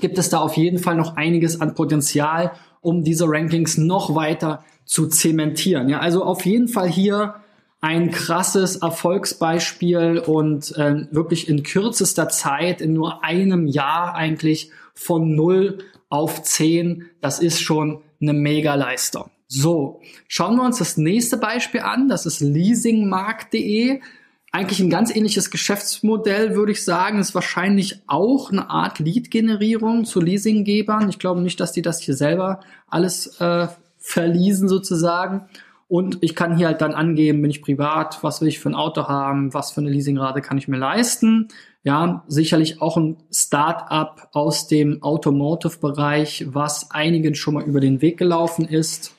gibt 0.01 0.19
es 0.19 0.29
da 0.29 0.39
auf 0.39 0.59
jeden 0.59 0.79
Fall 0.79 0.97
noch 0.97 1.17
einiges 1.17 1.63
an 1.63 1.75
Potenzial, 1.75 2.53
um 2.83 3.03
diese 3.03 3.25
Rankings 3.27 3.79
noch 3.79 4.15
weiter 4.15 4.65
zu 4.85 5.07
zementieren. 5.09 5.89
Ja, 5.89 6.01
also 6.01 6.25
auf 6.25 6.45
jeden 6.45 6.69
Fall 6.69 6.89
hier 6.89 7.37
ein 7.81 8.11
krasses 8.11 8.77
Erfolgsbeispiel 8.77 10.19
und 10.27 10.77
äh, 10.77 11.07
wirklich 11.13 11.49
in 11.49 11.63
kürzester 11.63 12.29
Zeit, 12.29 12.81
in 12.81 12.93
nur 12.93 13.25
einem 13.25 13.67
Jahr 13.67 14.15
eigentlich 14.15 14.71
von 14.95 15.35
null 15.35 15.79
auf 16.09 16.43
zehn. 16.43 17.07
Das 17.21 17.39
ist 17.39 17.61
schon 17.61 18.03
eine 18.21 18.33
Mega-Leistung. 18.33 19.31
So, 19.47 20.01
schauen 20.27 20.57
wir 20.57 20.65
uns 20.65 20.79
das 20.79 20.97
nächste 20.97 21.37
Beispiel 21.37 21.81
an. 21.81 22.09
Das 22.09 22.27
ist 22.27 22.41
leasingmarkt.de. 22.41 24.01
eigentlich 24.51 24.81
ein 24.81 24.91
ganz 24.91 25.15
ähnliches 25.15 25.51
Geschäftsmodell, 25.51 26.57
würde 26.57 26.73
ich 26.73 26.85
sagen. 26.85 27.21
Ist 27.21 27.35
wahrscheinlich 27.35 28.03
auch 28.09 28.51
eine 28.51 28.69
Art 28.71 28.99
Lead-Generierung 28.99 30.05
zu 30.05 30.21
Leasinggebern. 30.21 31.09
Ich 31.09 31.19
glaube 31.21 31.41
nicht, 31.41 31.61
dass 31.61 31.73
die 31.73 31.83
das 31.83 32.01
hier 32.01 32.17
selber 32.17 32.61
alles 32.89 33.41
äh, 33.41 33.69
verließen 33.99 34.69
sozusagen. 34.69 35.49
Und 35.88 36.18
ich 36.21 36.35
kann 36.35 36.57
hier 36.57 36.66
halt 36.66 36.83
dann 36.83 36.92
angeben, 36.92 37.40
bin 37.40 37.50
ich 37.50 37.62
privat, 37.62 38.23
was 38.23 38.40
will 38.40 38.49
ich 38.49 38.59
für 38.59 38.68
ein 38.68 38.75
Auto 38.75 39.09
haben, 39.09 39.54
was 39.54 39.71
für 39.71 39.80
eine 39.80 39.90
Leasingrate 39.90 40.42
kann 40.42 40.59
ich 40.59 40.68
mir 40.68 40.76
leisten. 40.76 41.49
Ja, 41.83 42.25
sicherlich 42.28 42.83
auch 42.83 42.99
ein 42.99 43.16
Start-up 43.33 44.28
aus 44.33 44.66
dem 44.66 45.02
Automotive-Bereich, 45.02 46.49
was 46.50 46.90
einigen 46.90 47.35
schon 47.35 47.54
mal 47.54 47.64
über 47.64 47.80
den 47.80 48.02
Weg 48.02 48.18
gelaufen 48.18 48.66
ist. 48.66 49.14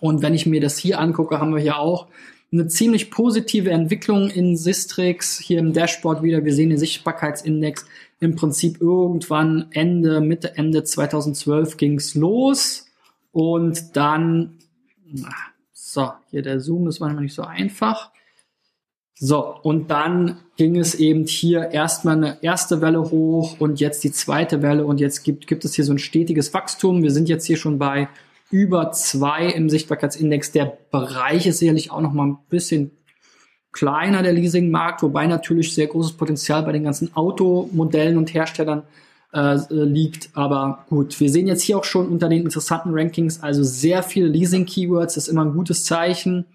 Und 0.00 0.22
wenn 0.22 0.34
ich 0.34 0.46
mir 0.46 0.60
das 0.60 0.78
hier 0.78 1.00
angucke, 1.00 1.40
haben 1.40 1.54
wir 1.54 1.60
hier 1.60 1.78
auch 1.78 2.06
eine 2.52 2.68
ziemlich 2.68 3.10
positive 3.10 3.70
Entwicklung 3.70 4.30
in 4.30 4.56
Sistrix, 4.56 5.40
hier 5.40 5.58
im 5.58 5.72
Dashboard 5.72 6.22
wieder. 6.22 6.44
Wir 6.44 6.54
sehen 6.54 6.68
den 6.68 6.78
Sichtbarkeitsindex. 6.78 7.84
Im 8.20 8.36
Prinzip 8.36 8.80
irgendwann 8.80 9.66
Ende, 9.72 10.20
Mitte, 10.20 10.56
Ende 10.56 10.84
2012 10.84 11.76
ging's 11.76 12.14
los. 12.14 12.86
Und 13.32 13.96
dann, 13.96 14.58
so, 15.94 16.12
hier 16.30 16.42
der 16.42 16.60
Zoom 16.60 16.88
ist 16.88 17.00
manchmal 17.00 17.22
nicht 17.24 17.34
so 17.34 17.42
einfach. 17.42 18.10
So, 19.16 19.56
und 19.62 19.90
dann 19.90 20.40
ging 20.56 20.76
es 20.76 20.96
eben 20.96 21.24
hier 21.24 21.70
erstmal 21.70 22.16
eine 22.16 22.42
erste 22.42 22.80
Welle 22.80 23.10
hoch 23.10 23.60
und 23.60 23.78
jetzt 23.78 24.02
die 24.02 24.10
zweite 24.10 24.60
Welle 24.60 24.84
und 24.84 24.98
jetzt 24.98 25.22
gibt, 25.22 25.46
gibt 25.46 25.64
es 25.64 25.74
hier 25.74 25.84
so 25.84 25.92
ein 25.92 25.98
stetiges 25.98 26.52
Wachstum. 26.52 27.02
Wir 27.02 27.12
sind 27.12 27.28
jetzt 27.28 27.46
hier 27.46 27.56
schon 27.56 27.78
bei 27.78 28.08
über 28.50 28.90
zwei 28.92 29.46
im 29.46 29.70
Sichtbarkeitsindex. 29.70 30.52
Der 30.52 30.76
Bereich 30.90 31.46
ist 31.46 31.58
sicherlich 31.58 31.92
auch 31.92 32.00
noch 32.00 32.12
mal 32.12 32.26
ein 32.26 32.38
bisschen 32.48 32.90
kleiner, 33.72 34.22
der 34.22 34.32
Leasingmarkt, 34.32 35.02
wobei 35.02 35.26
natürlich 35.26 35.74
sehr 35.74 35.86
großes 35.86 36.12
Potenzial 36.12 36.62
bei 36.62 36.72
den 36.72 36.84
ganzen 36.84 37.14
Automodellen 37.16 38.18
und 38.18 38.34
Herstellern 38.34 38.82
äh, 39.34 39.58
liegt. 39.70 40.30
Aber 40.34 40.84
gut, 40.88 41.18
wir 41.20 41.28
sehen 41.28 41.46
jetzt 41.46 41.62
hier 41.62 41.78
auch 41.78 41.84
schon 41.84 42.08
unter 42.08 42.28
den 42.28 42.44
interessanten 42.44 42.90
Rankings, 42.92 43.42
also 43.42 43.62
sehr 43.62 44.02
viele 44.02 44.28
Leasing-Keywords, 44.28 45.16
ist 45.16 45.28
immer 45.28 45.44
ein 45.44 45.54
gutes 45.54 45.84
Zeichen. 45.84 46.46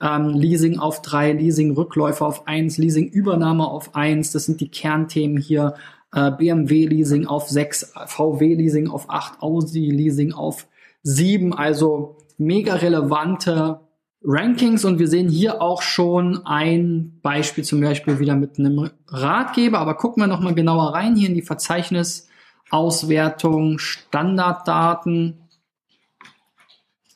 Ähm, 0.00 0.30
Leasing 0.30 0.78
auf 0.78 1.02
drei, 1.02 1.32
Leasing-Rückläufe 1.32 2.24
auf 2.24 2.46
eins, 2.46 2.76
Leasing-Übernahme 2.78 3.66
auf 3.66 3.94
eins, 3.94 4.32
das 4.32 4.44
sind 4.44 4.60
die 4.60 4.68
Kernthemen 4.68 5.38
hier. 5.38 5.74
Äh, 6.12 6.32
BMW-Leasing 6.32 7.26
auf 7.26 7.48
sechs, 7.48 7.92
VW-Leasing 8.06 8.88
auf 8.88 9.10
acht, 9.10 9.40
Audi-Leasing 9.40 10.32
auf 10.32 10.66
sieben, 11.02 11.54
also 11.54 12.16
mega 12.38 12.74
relevante 12.74 13.80
Rankings 14.26 14.86
und 14.86 14.98
wir 14.98 15.08
sehen 15.08 15.28
hier 15.28 15.60
auch 15.60 15.82
schon 15.82 16.46
ein 16.46 17.20
Beispiel 17.22 17.62
zum 17.62 17.82
Beispiel 17.82 18.18
wieder 18.18 18.36
mit 18.36 18.58
einem 18.58 18.88
Ratgeber, 19.08 19.78
aber 19.78 19.92
gucken 19.94 20.22
wir 20.22 20.26
nochmal 20.26 20.54
genauer 20.54 20.94
rein 20.94 21.14
hier 21.14 21.28
in 21.28 21.34
die 21.34 21.42
Verzeichnisauswertung, 21.42 23.78
Standarddaten 23.78 25.40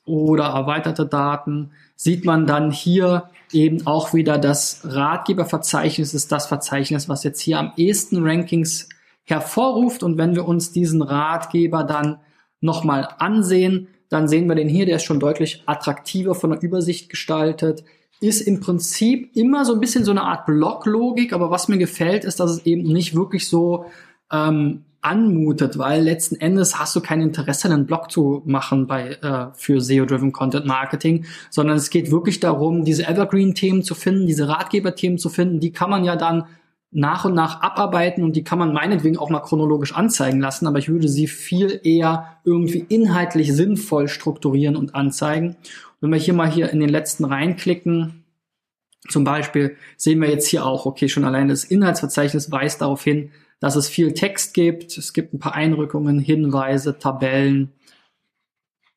oder 0.04 0.44
erweiterte 0.44 1.06
Daten, 1.06 1.70
sieht 1.96 2.26
man 2.26 2.46
dann 2.46 2.70
hier 2.70 3.30
eben 3.52 3.86
auch 3.86 4.12
wieder 4.12 4.38
das 4.38 4.80
Ratgeberverzeichnis 4.84 6.14
ist 6.14 6.30
das 6.30 6.46
Verzeichnis, 6.46 7.08
was 7.08 7.24
jetzt 7.24 7.40
hier 7.40 7.58
am 7.58 7.72
ehesten 7.76 8.22
Rankings 8.22 8.88
hervorruft. 9.24 10.02
Und 10.02 10.18
wenn 10.18 10.34
wir 10.34 10.46
uns 10.46 10.72
diesen 10.72 11.02
Ratgeber 11.02 11.84
dann 11.84 12.18
nochmal 12.60 13.08
ansehen, 13.18 13.88
dann 14.08 14.28
sehen 14.28 14.46
wir 14.48 14.54
den 14.54 14.68
hier, 14.68 14.86
der 14.86 14.96
ist 14.96 15.04
schon 15.04 15.20
deutlich 15.20 15.62
attraktiver 15.66 16.34
von 16.34 16.50
der 16.50 16.62
Übersicht 16.62 17.08
gestaltet, 17.08 17.84
ist 18.20 18.40
im 18.40 18.60
Prinzip 18.60 19.30
immer 19.36 19.64
so 19.64 19.74
ein 19.74 19.80
bisschen 19.80 20.04
so 20.04 20.10
eine 20.10 20.22
Art 20.22 20.46
Blocklogik, 20.46 21.32
aber 21.32 21.50
was 21.50 21.68
mir 21.68 21.78
gefällt, 21.78 22.24
ist, 22.24 22.40
dass 22.40 22.50
es 22.50 22.66
eben 22.66 22.82
nicht 22.82 23.14
wirklich 23.14 23.48
so 23.48 23.86
ähm, 24.32 24.84
anmutet, 25.00 25.78
weil 25.78 26.02
letzten 26.02 26.36
Endes 26.36 26.78
hast 26.78 26.96
du 26.96 27.00
kein 27.00 27.20
Interesse, 27.20 27.68
einen 27.68 27.86
Blog 27.86 28.10
zu 28.10 28.42
machen 28.44 28.86
bei 28.88 29.12
äh, 29.22 29.46
für 29.54 29.80
SEO-driven 29.80 30.32
Content 30.32 30.66
Marketing, 30.66 31.26
sondern 31.50 31.76
es 31.76 31.90
geht 31.90 32.10
wirklich 32.10 32.40
darum, 32.40 32.84
diese 32.84 33.06
Evergreen-Themen 33.06 33.82
zu 33.84 33.94
finden, 33.94 34.26
diese 34.26 34.48
Ratgeber-Themen 34.48 35.18
zu 35.18 35.28
finden. 35.28 35.60
Die 35.60 35.72
kann 35.72 35.90
man 35.90 36.04
ja 36.04 36.16
dann 36.16 36.46
nach 36.90 37.24
und 37.24 37.34
nach 37.34 37.60
abarbeiten 37.60 38.24
und 38.24 38.34
die 38.34 38.44
kann 38.44 38.58
man 38.58 38.72
meinetwegen 38.72 39.18
auch 39.18 39.28
mal 39.28 39.40
chronologisch 39.40 39.94
anzeigen 39.94 40.40
lassen, 40.40 40.66
aber 40.66 40.78
ich 40.78 40.88
würde 40.88 41.08
sie 41.08 41.26
viel 41.26 41.80
eher 41.84 42.38
irgendwie 42.44 42.84
inhaltlich 42.88 43.54
sinnvoll 43.54 44.08
strukturieren 44.08 44.76
und 44.76 44.94
anzeigen. 44.94 45.48
Und 45.48 45.56
wenn 46.00 46.12
wir 46.12 46.18
hier 46.18 46.34
mal 46.34 46.50
hier 46.50 46.70
in 46.70 46.80
den 46.80 46.88
letzten 46.88 47.24
reinklicken, 47.24 48.24
zum 49.08 49.24
Beispiel 49.24 49.76
sehen 49.96 50.20
wir 50.20 50.30
jetzt 50.30 50.48
hier 50.48 50.64
auch, 50.64 50.86
okay, 50.86 51.08
schon 51.08 51.24
allein 51.24 51.48
das 51.48 51.64
Inhaltsverzeichnis 51.64 52.50
weist 52.50 52.80
darauf 52.80 53.04
hin, 53.04 53.32
dass 53.60 53.76
es 53.76 53.88
viel 53.88 54.14
Text 54.14 54.54
gibt. 54.54 54.96
Es 54.96 55.12
gibt 55.12 55.34
ein 55.34 55.38
paar 55.38 55.54
Einrückungen, 55.54 56.18
Hinweise, 56.18 56.98
Tabellen, 56.98 57.72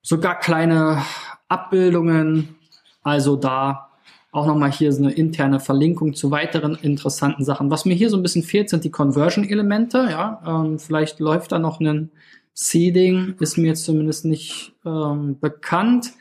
sogar 0.02 0.40
kleine 0.40 1.04
Abbildungen. 1.48 2.56
Also 3.04 3.36
da 3.36 3.91
auch 4.32 4.46
nochmal 4.46 4.72
hier 4.72 4.94
so 4.94 5.04
eine 5.04 5.12
interne 5.12 5.60
Verlinkung 5.60 6.14
zu 6.14 6.32
weiteren 6.32 6.76
interessanten 6.76 7.44
Sachen. 7.44 7.70
Was 7.70 7.86
mir 7.86 7.94
hier 7.94 8.10
so 8.10 8.18
ein 8.18 8.24
bisschen 8.24 8.44
fehlt, 8.44 8.70
sind 8.70 8.84
die 8.84 8.92
Conversion-Elemente. 8.92 10.08
Ja, 10.10 10.42
ähm, 10.46 10.80
vielleicht 10.80 11.20
läuft 11.20 11.52
da 11.52 11.60
noch 11.60 11.80
ein 11.82 12.12
Seeding, 12.54 13.36
ist 13.40 13.58
mir 13.58 13.68
jetzt 13.68 13.84
zumindest 13.84 14.26
nicht 14.26 14.74
ähm, 14.86 15.38
bekannt. 15.40 16.12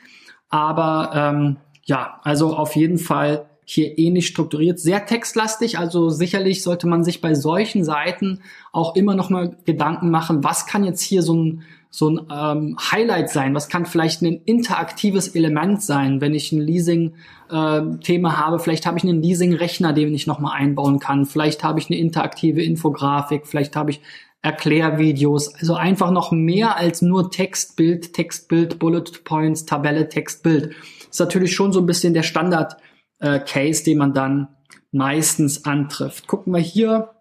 Aber 0.49 1.11
ähm, 1.15 1.57
ja, 1.85 2.19
also 2.23 2.55
auf 2.55 2.75
jeden 2.75 2.97
Fall 2.97 3.45
hier 3.73 3.97
ähnlich 3.97 4.27
strukturiert, 4.27 4.79
sehr 4.79 5.05
textlastig. 5.05 5.77
Also 5.79 6.09
sicherlich 6.09 6.63
sollte 6.63 6.87
man 6.87 7.03
sich 7.03 7.21
bei 7.21 7.33
solchen 7.33 7.83
Seiten 7.83 8.41
auch 8.71 8.95
immer 8.95 9.15
noch 9.15 9.29
mal 9.29 9.55
Gedanken 9.65 10.11
machen, 10.11 10.43
was 10.43 10.65
kann 10.65 10.83
jetzt 10.83 11.01
hier 11.01 11.21
so 11.21 11.35
ein 11.35 11.63
so 11.93 12.09
ein 12.09 12.21
ähm, 12.31 12.77
Highlight 12.79 13.29
sein? 13.29 13.53
Was 13.53 13.67
kann 13.67 13.85
vielleicht 13.85 14.21
ein 14.21 14.41
interaktives 14.45 15.27
Element 15.35 15.83
sein, 15.83 16.21
wenn 16.21 16.33
ich 16.33 16.53
ein 16.53 16.61
Leasing-Thema 16.61 18.29
äh, 18.29 18.33
habe? 18.33 18.59
Vielleicht 18.59 18.85
habe 18.85 18.97
ich 18.97 19.03
einen 19.03 19.21
Leasing-Rechner, 19.21 19.91
den 19.91 20.13
ich 20.13 20.25
nochmal 20.25 20.57
einbauen 20.57 20.99
kann. 20.99 21.25
Vielleicht 21.25 21.65
habe 21.65 21.79
ich 21.79 21.89
eine 21.89 21.99
interaktive 21.99 22.63
Infografik. 22.63 23.45
Vielleicht 23.45 23.75
habe 23.75 23.91
ich 23.91 24.01
Erklärvideos. 24.41 25.53
Also 25.55 25.75
einfach 25.75 26.11
noch 26.11 26.31
mehr 26.31 26.77
als 26.77 27.01
nur 27.01 27.29
Text, 27.29 27.75
Bild, 27.75 28.13
Text, 28.13 28.47
Bild, 28.47 28.79
Bullet 28.79 29.03
Points, 29.25 29.65
Tabelle, 29.65 30.07
Text, 30.07 30.43
Bild. 30.43 30.73
Ist 31.09 31.19
natürlich 31.19 31.53
schon 31.53 31.73
so 31.73 31.81
ein 31.81 31.85
bisschen 31.85 32.13
der 32.13 32.23
Standard-Case, 32.23 32.81
äh, 33.21 33.39
den 33.85 33.97
man 33.97 34.13
dann 34.13 34.49
meistens 34.91 35.65
antrifft. 35.65 36.27
Gucken 36.27 36.53
wir 36.53 36.59
hier 36.59 37.11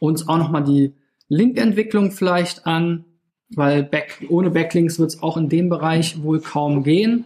uns 0.00 0.28
auch 0.28 0.38
nochmal 0.38 0.64
die 0.64 0.94
Link-Entwicklung 1.28 2.10
vielleicht 2.10 2.66
an 2.66 3.04
weil 3.56 3.82
Back, 3.82 4.24
ohne 4.28 4.50
Backlinks 4.50 4.98
wird 4.98 5.10
es 5.10 5.22
auch 5.22 5.36
in 5.36 5.48
dem 5.48 5.68
Bereich 5.68 6.22
wohl 6.22 6.40
kaum 6.40 6.82
gehen. 6.82 7.24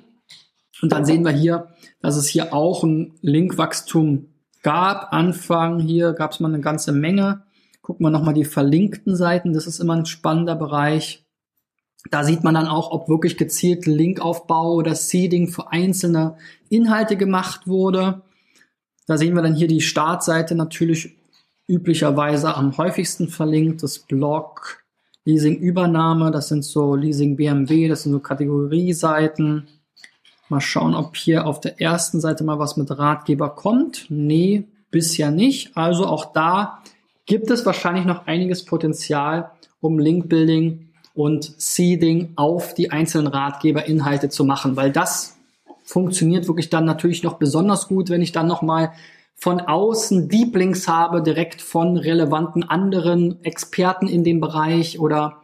Und 0.82 0.92
dann 0.92 1.04
sehen 1.04 1.24
wir 1.24 1.32
hier, 1.32 1.68
dass 2.00 2.16
es 2.16 2.28
hier 2.28 2.52
auch 2.52 2.84
ein 2.84 3.14
Linkwachstum 3.22 4.28
gab. 4.62 5.12
Anfang 5.12 5.78
hier 5.78 6.12
gab 6.12 6.32
es 6.32 6.40
mal 6.40 6.48
eine 6.48 6.60
ganze 6.60 6.92
Menge. 6.92 7.44
Gucken 7.80 8.04
wir 8.04 8.10
nochmal 8.10 8.34
die 8.34 8.44
verlinkten 8.44 9.16
Seiten. 9.16 9.52
Das 9.52 9.66
ist 9.66 9.78
immer 9.78 9.94
ein 9.94 10.06
spannender 10.06 10.56
Bereich. 10.56 11.25
Da 12.10 12.24
sieht 12.24 12.44
man 12.44 12.54
dann 12.54 12.68
auch, 12.68 12.90
ob 12.90 13.08
wirklich 13.08 13.36
gezielt 13.36 13.86
Linkaufbau 13.86 14.74
oder 14.74 14.94
Seeding 14.94 15.48
für 15.48 15.72
einzelne 15.72 16.36
Inhalte 16.68 17.16
gemacht 17.16 17.66
wurde. 17.66 18.22
Da 19.06 19.16
sehen 19.16 19.34
wir 19.34 19.42
dann 19.42 19.54
hier 19.54 19.68
die 19.68 19.80
Startseite 19.80 20.54
natürlich 20.54 21.16
üblicherweise 21.68 22.54
am 22.54 22.76
häufigsten 22.76 23.28
verlinkt, 23.28 23.82
das 23.82 23.98
Blog, 23.98 24.84
Leasing-Übernahme, 25.24 26.30
das 26.30 26.48
sind 26.48 26.64
so 26.64 26.94
Leasing 26.94 27.36
BMW, 27.36 27.88
das 27.88 28.04
sind 28.04 28.12
so 28.12 28.20
Kategorieseiten. 28.20 29.66
Mal 30.48 30.60
schauen, 30.60 30.94
ob 30.94 31.16
hier 31.16 31.46
auf 31.46 31.60
der 31.60 31.80
ersten 31.80 32.20
Seite 32.20 32.44
mal 32.44 32.60
was 32.60 32.76
mit 32.76 32.96
Ratgeber 32.96 33.50
kommt. 33.50 34.06
Nee, 34.08 34.64
bisher 34.92 35.32
nicht. 35.32 35.76
Also 35.76 36.06
auch 36.06 36.32
da 36.32 36.82
gibt 37.26 37.50
es 37.50 37.66
wahrscheinlich 37.66 38.04
noch 38.04 38.28
einiges 38.28 38.64
Potenzial, 38.64 39.50
um 39.80 39.98
Link-Building 39.98 40.85
und 41.16 41.54
Seeding 41.56 42.34
auf 42.36 42.74
die 42.74 42.92
einzelnen 42.92 43.26
Ratgeberinhalte 43.26 44.28
zu 44.28 44.44
machen, 44.44 44.76
weil 44.76 44.92
das 44.92 45.36
funktioniert 45.82 46.46
wirklich 46.46 46.68
dann 46.68 46.84
natürlich 46.84 47.22
noch 47.22 47.34
besonders 47.34 47.88
gut, 47.88 48.10
wenn 48.10 48.22
ich 48.22 48.32
dann 48.32 48.46
nochmal 48.46 48.92
von 49.34 49.60
außen 49.60 50.28
Deep 50.28 50.54
Links 50.56 50.88
habe, 50.88 51.22
direkt 51.22 51.62
von 51.62 51.96
relevanten 51.96 52.64
anderen 52.64 53.42
Experten 53.44 54.08
in 54.08 54.24
dem 54.24 54.40
Bereich 54.40 54.98
oder 54.98 55.42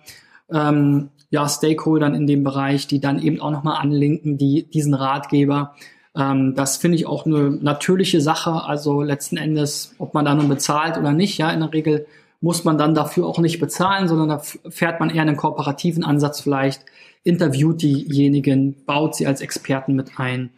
ähm, 0.50 1.11
ja, 1.31 1.49
Stakeholdern 1.49 2.14
in 2.14 2.26
dem 2.26 2.45
Bereich, 2.45 2.87
die 2.87 3.00
dann 3.00 3.21
eben 3.21 3.41
auch 3.41 3.50
nochmal 3.50 3.81
anlinken, 3.81 4.37
die 4.37 4.64
diesen 4.64 4.95
Ratgeber. 4.95 5.75
Ähm, 6.14 6.55
das 6.55 6.76
finde 6.76 6.97
ich 6.97 7.07
auch 7.07 7.25
eine 7.25 7.50
natürliche 7.50 8.21
Sache. 8.21 8.64
Also 8.64 9.02
letzten 9.02 9.37
Endes, 9.38 9.95
ob 9.99 10.12
man 10.12 10.25
da 10.25 10.35
nun 10.35 10.49
bezahlt 10.49 10.99
oder 10.99 11.12
nicht, 11.12 11.38
ja, 11.38 11.50
in 11.50 11.61
der 11.61 11.73
Regel 11.73 12.07
muss 12.43 12.65
man 12.65 12.77
dann 12.77 12.95
dafür 12.95 13.27
auch 13.27 13.39
nicht 13.39 13.61
bezahlen, 13.61 14.09
sondern 14.09 14.29
da 14.29 14.43
fährt 14.69 15.01
man 15.01 15.11
eher 15.11 15.23
einen 15.23 15.37
kooperativen 15.37 16.05
Ansatz 16.05 16.41
vielleicht, 16.41 16.85
interviewt 17.23 17.81
diejenigen, 17.83 18.85
baut 18.85 19.15
sie 19.15 19.27
als 19.27 19.41
Experten 19.41 19.95
mit 19.95 20.19
ein 20.19 20.51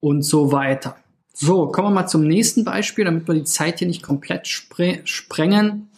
und 0.00 0.22
so 0.22 0.52
weiter. 0.52 0.96
So, 1.34 1.68
kommen 1.68 1.88
wir 1.88 1.94
mal 1.94 2.06
zum 2.06 2.26
nächsten 2.26 2.64
Beispiel, 2.64 3.04
damit 3.04 3.28
wir 3.28 3.34
die 3.34 3.44
Zeit 3.44 3.78
hier 3.78 3.86
nicht 3.86 4.02
komplett 4.02 4.48
spre 4.48 5.00
sprengen. 5.04 5.90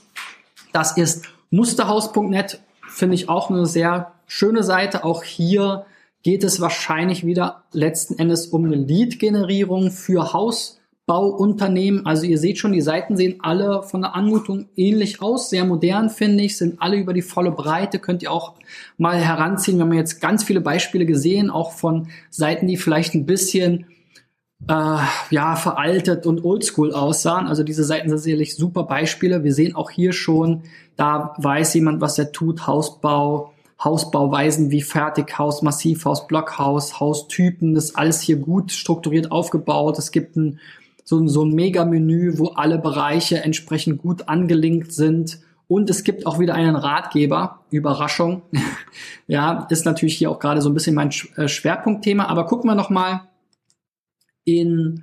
Das 0.72 0.96
ist 0.96 1.26
musterhaus.net, 1.50 2.60
finde 2.88 3.14
ich 3.14 3.28
auch 3.28 3.50
eine 3.50 3.66
sehr 3.66 4.12
schöne 4.26 4.64
Seite. 4.64 5.04
Auch 5.04 5.22
hier 5.22 5.86
geht 6.24 6.42
es 6.42 6.60
wahrscheinlich 6.60 7.24
wieder 7.24 7.62
letzten 7.72 8.18
Endes 8.18 8.48
um 8.48 8.64
eine 8.64 8.76
Lead-Generierung 8.76 9.92
für 9.92 10.32
Hausbauunternehmen. 11.10 12.06
Also 12.06 12.24
ihr 12.24 12.38
seht 12.38 12.58
schon, 12.58 12.72
die 12.72 12.80
Seiten 12.80 13.16
sehen 13.16 13.36
alle 13.40 13.82
von 13.82 14.02
der 14.02 14.14
Anmutung 14.14 14.68
ähnlich 14.76 15.20
aus, 15.20 15.50
sehr 15.50 15.64
modern 15.64 16.08
finde 16.08 16.44
ich, 16.44 16.56
sind 16.56 16.80
alle 16.80 16.96
über 16.96 17.12
die 17.12 17.22
volle 17.22 17.50
Breite, 17.50 17.98
könnt 17.98 18.22
ihr 18.22 18.30
auch 18.30 18.54
mal 18.96 19.18
heranziehen. 19.18 19.78
Wir 19.78 19.84
haben 19.84 19.92
jetzt 19.92 20.20
ganz 20.20 20.44
viele 20.44 20.60
Beispiele 20.60 21.06
gesehen, 21.06 21.50
auch 21.50 21.72
von 21.72 22.08
Seiten, 22.30 22.66
die 22.66 22.76
vielleicht 22.76 23.14
ein 23.14 23.26
bisschen 23.26 23.86
äh, 24.68 24.98
ja, 25.30 25.56
veraltet 25.56 26.26
und 26.26 26.44
oldschool 26.44 26.92
aussahen. 26.92 27.48
Also 27.48 27.64
diese 27.64 27.84
Seiten 27.84 28.08
sind 28.08 28.18
sicherlich 28.18 28.54
super 28.54 28.84
Beispiele. 28.84 29.42
Wir 29.42 29.52
sehen 29.52 29.74
auch 29.74 29.90
hier 29.90 30.12
schon, 30.12 30.62
da 30.96 31.34
weiß 31.38 31.74
jemand, 31.74 32.00
was 32.00 32.18
er 32.18 32.30
tut. 32.30 32.66
Hausbau, 32.66 33.52
Hausbauweisen 33.82 34.70
wie 34.70 34.82
Fertighaus, 34.82 35.62
Massivhaus, 35.62 36.26
Blockhaus, 36.26 37.00
Haustypen, 37.00 37.74
das 37.74 37.86
ist 37.86 37.96
alles 37.96 38.20
hier 38.20 38.36
gut 38.36 38.70
strukturiert 38.70 39.32
aufgebaut. 39.32 39.98
Es 39.98 40.12
gibt 40.12 40.36
ein, 40.36 40.60
so, 41.10 41.26
so 41.26 41.44
ein 41.44 41.54
Mega-Menü, 41.56 42.38
wo 42.38 42.50
alle 42.50 42.78
Bereiche 42.78 43.42
entsprechend 43.42 44.00
gut 44.00 44.28
angelinkt 44.28 44.92
sind. 44.92 45.40
Und 45.66 45.90
es 45.90 46.04
gibt 46.04 46.24
auch 46.24 46.38
wieder 46.38 46.54
einen 46.54 46.76
Ratgeber. 46.76 47.64
Überraschung. 47.70 48.42
ja, 49.26 49.66
ist 49.70 49.84
natürlich 49.84 50.16
hier 50.16 50.30
auch 50.30 50.38
gerade 50.38 50.62
so 50.62 50.70
ein 50.70 50.74
bisschen 50.74 50.94
mein 50.94 51.10
äh, 51.34 51.48
Schwerpunktthema. 51.48 52.26
Aber 52.26 52.46
gucken 52.46 52.70
wir 52.70 52.76
noch 52.76 52.90
mal 52.90 53.22
in 54.44 55.02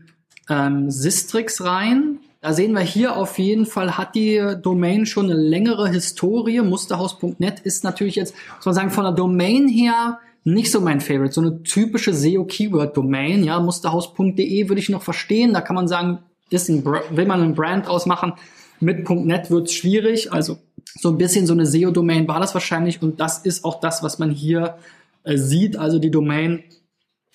ähm, 0.49 0.89
Sistrix 0.89 1.65
rein. 1.65 2.19
Da 2.39 2.53
sehen 2.53 2.71
wir 2.71 2.79
hier 2.79 3.17
auf 3.17 3.37
jeden 3.37 3.65
Fall, 3.65 3.97
hat 3.97 4.15
die 4.15 4.55
Domain 4.63 5.05
schon 5.05 5.25
eine 5.25 5.37
längere 5.37 5.89
Historie. 5.89 6.61
Musterhaus.net 6.61 7.59
ist 7.59 7.83
natürlich 7.83 8.15
jetzt, 8.15 8.33
muss 8.55 8.65
man 8.65 8.75
sagen, 8.75 8.91
von 8.91 9.03
der 9.03 9.13
Domain 9.13 9.67
her 9.67 10.19
nicht 10.47 10.71
so 10.71 10.79
mein 10.79 11.01
Favorite. 11.01 11.33
So 11.33 11.41
eine 11.41 11.61
typische 11.63 12.13
SEO-Keyword-Domain, 12.13 13.43
ja, 13.43 13.59
musterhaus.de 13.59 14.69
würde 14.69 14.79
ich 14.79 14.89
noch 14.89 15.03
verstehen. 15.03 15.53
Da 15.53 15.61
kann 15.61 15.75
man 15.75 15.87
sagen, 15.87 16.19
ist 16.49 16.69
ein, 16.69 16.85
will 16.85 17.25
man 17.25 17.41
einen 17.41 17.53
Brand 17.53 17.87
ausmachen. 17.87 18.33
Mit 18.79 19.09
.net 19.09 19.51
wird 19.51 19.67
es 19.67 19.73
schwierig. 19.73 20.31
Also 20.31 20.57
so 20.95 21.09
ein 21.09 21.17
bisschen 21.17 21.45
so 21.45 21.53
eine 21.53 21.65
SEO-Domain 21.65 22.27
war 22.27 22.39
das 22.39 22.53
wahrscheinlich. 22.53 23.01
Und 23.01 23.19
das 23.19 23.39
ist 23.39 23.65
auch 23.65 23.81
das, 23.81 24.03
was 24.03 24.19
man 24.19 24.31
hier 24.31 24.77
äh, 25.23 25.37
sieht. 25.37 25.77
Also 25.77 25.99
die 25.99 26.11
Domain 26.11 26.63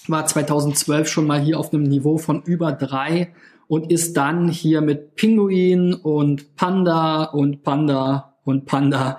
war 0.08 0.24
2012 0.24 1.08
schon 1.08 1.26
mal 1.26 1.40
hier 1.40 1.58
auf 1.58 1.72
einem 1.72 1.82
Niveau 1.82 2.16
von 2.16 2.42
über 2.42 2.72
drei 2.72 3.34
und 3.68 3.92
ist 3.92 4.16
dann 4.16 4.48
hier 4.48 4.80
mit 4.80 5.16
Pinguin 5.16 5.92
und 5.92 6.56
Panda 6.56 7.24
und 7.24 7.62
Panda 7.62 8.36
und 8.44 8.64
Panda 8.64 9.18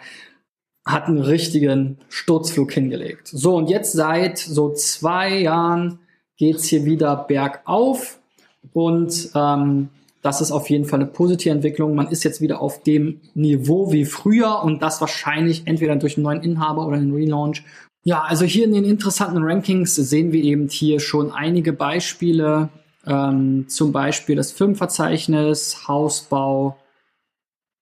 hat 0.85 1.07
einen 1.07 1.21
richtigen 1.21 1.97
Sturzflug 2.09 2.71
hingelegt. 2.71 3.27
So, 3.27 3.55
und 3.55 3.69
jetzt 3.69 3.93
seit 3.93 4.37
so 4.37 4.73
zwei 4.73 5.39
Jahren 5.39 5.99
geht's 6.37 6.65
hier 6.65 6.85
wieder 6.85 7.15
bergauf 7.15 8.19
und 8.73 9.29
ähm, 9.35 9.89
das 10.21 10.41
ist 10.41 10.51
auf 10.51 10.69
jeden 10.69 10.85
Fall 10.85 11.01
eine 11.01 11.09
positive 11.09 11.53
Entwicklung. 11.53 11.95
Man 11.95 12.07
ist 12.07 12.23
jetzt 12.23 12.41
wieder 12.41 12.61
auf 12.61 12.81
dem 12.83 13.21
Niveau 13.33 13.91
wie 13.91 14.05
früher 14.05 14.63
und 14.63 14.81
das 14.81 15.01
wahrscheinlich 15.01 15.67
entweder 15.67 15.95
durch 15.97 16.17
einen 16.17 16.23
neuen 16.23 16.41
Inhaber 16.41 16.87
oder 16.87 16.97
einen 16.97 17.13
Relaunch 17.13 17.63
ja, 18.03 18.21
also 18.21 18.43
hier 18.43 18.65
in 18.65 18.73
den 18.73 18.83
interessanten 18.83 19.41
Rankings 19.41 19.95
sehen 19.95 20.33
wir 20.33 20.43
eben 20.43 20.67
hier 20.67 20.99
schon 20.99 21.31
einige 21.31 21.71
Beispiele, 21.71 22.69
ähm, 23.07 23.65
zum 23.69 23.93
Beispiel 23.93 24.35
das 24.35 24.51
Firmenverzeichnis, 24.51 25.87
Hausbau. 25.87 26.77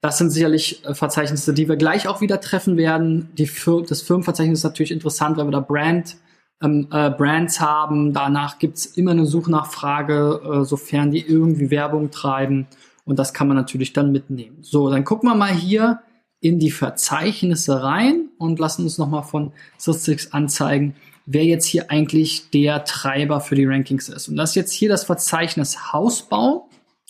Das 0.02 0.18
sind 0.18 0.32
sicherlich 0.32 0.84
äh, 0.84 0.96
Verzeichnisse, 0.96 1.54
die 1.54 1.70
wir 1.70 1.78
gleich 1.78 2.08
auch 2.08 2.22
wieder 2.22 2.42
treffen 2.42 2.76
werden. 2.76 3.30
Die 3.38 3.50
das 3.88 4.02
Firmenverzeichnis 4.02 4.60
ist 4.60 4.64
natürlich 4.64 4.92
interessant, 4.92 5.38
weil 5.38 5.46
wir 5.46 5.52
da 5.52 5.60
Brand, 5.60 6.18
ähm, 6.62 6.88
äh, 6.92 7.12
Brands 7.12 7.62
haben. 7.62 8.12
Danach 8.12 8.60
gibt's 8.60 8.86
immer 8.86 9.12
eine 9.12 9.28
Suchnachfrage, 9.28 10.42
äh, 10.44 10.66
sofern 10.66 11.12
die 11.12 11.26
irgendwie 11.26 11.70
Werbung 11.70 12.10
treiben. 12.10 12.68
Und 13.06 13.20
das 13.20 13.34
kann 13.34 13.48
man 13.48 13.58
natürlich 13.58 13.94
dann 13.94 14.12
mitnehmen. 14.12 14.58
So, 14.62 14.90
dann 14.90 15.04
gucken 15.04 15.30
wir 15.30 15.36
mal 15.36 15.54
hier 15.54 16.02
in 16.40 16.58
die 16.58 16.72
Verzeichnisse 16.72 17.84
rein 17.84 18.30
und 18.40 18.58
lassen 18.58 18.84
uns 18.84 18.98
nochmal 18.98 19.24
von 19.24 19.54
Statistics 19.80 20.34
anzeigen, 20.34 20.96
wer 21.28 21.46
jetzt 21.46 21.66
hier 21.66 21.92
eigentlich 21.92 22.50
der 22.50 22.84
Treiber 22.84 23.40
für 23.42 23.54
die 23.54 23.66
Rankings 23.66 24.10
ist. 24.10 24.28
Und 24.28 24.38
das 24.38 24.52
ist 24.52 24.56
jetzt 24.56 24.72
hier 24.72 24.90
das 24.90 25.04
Verzeichnis 25.04 25.94
Hausbau 25.94 26.68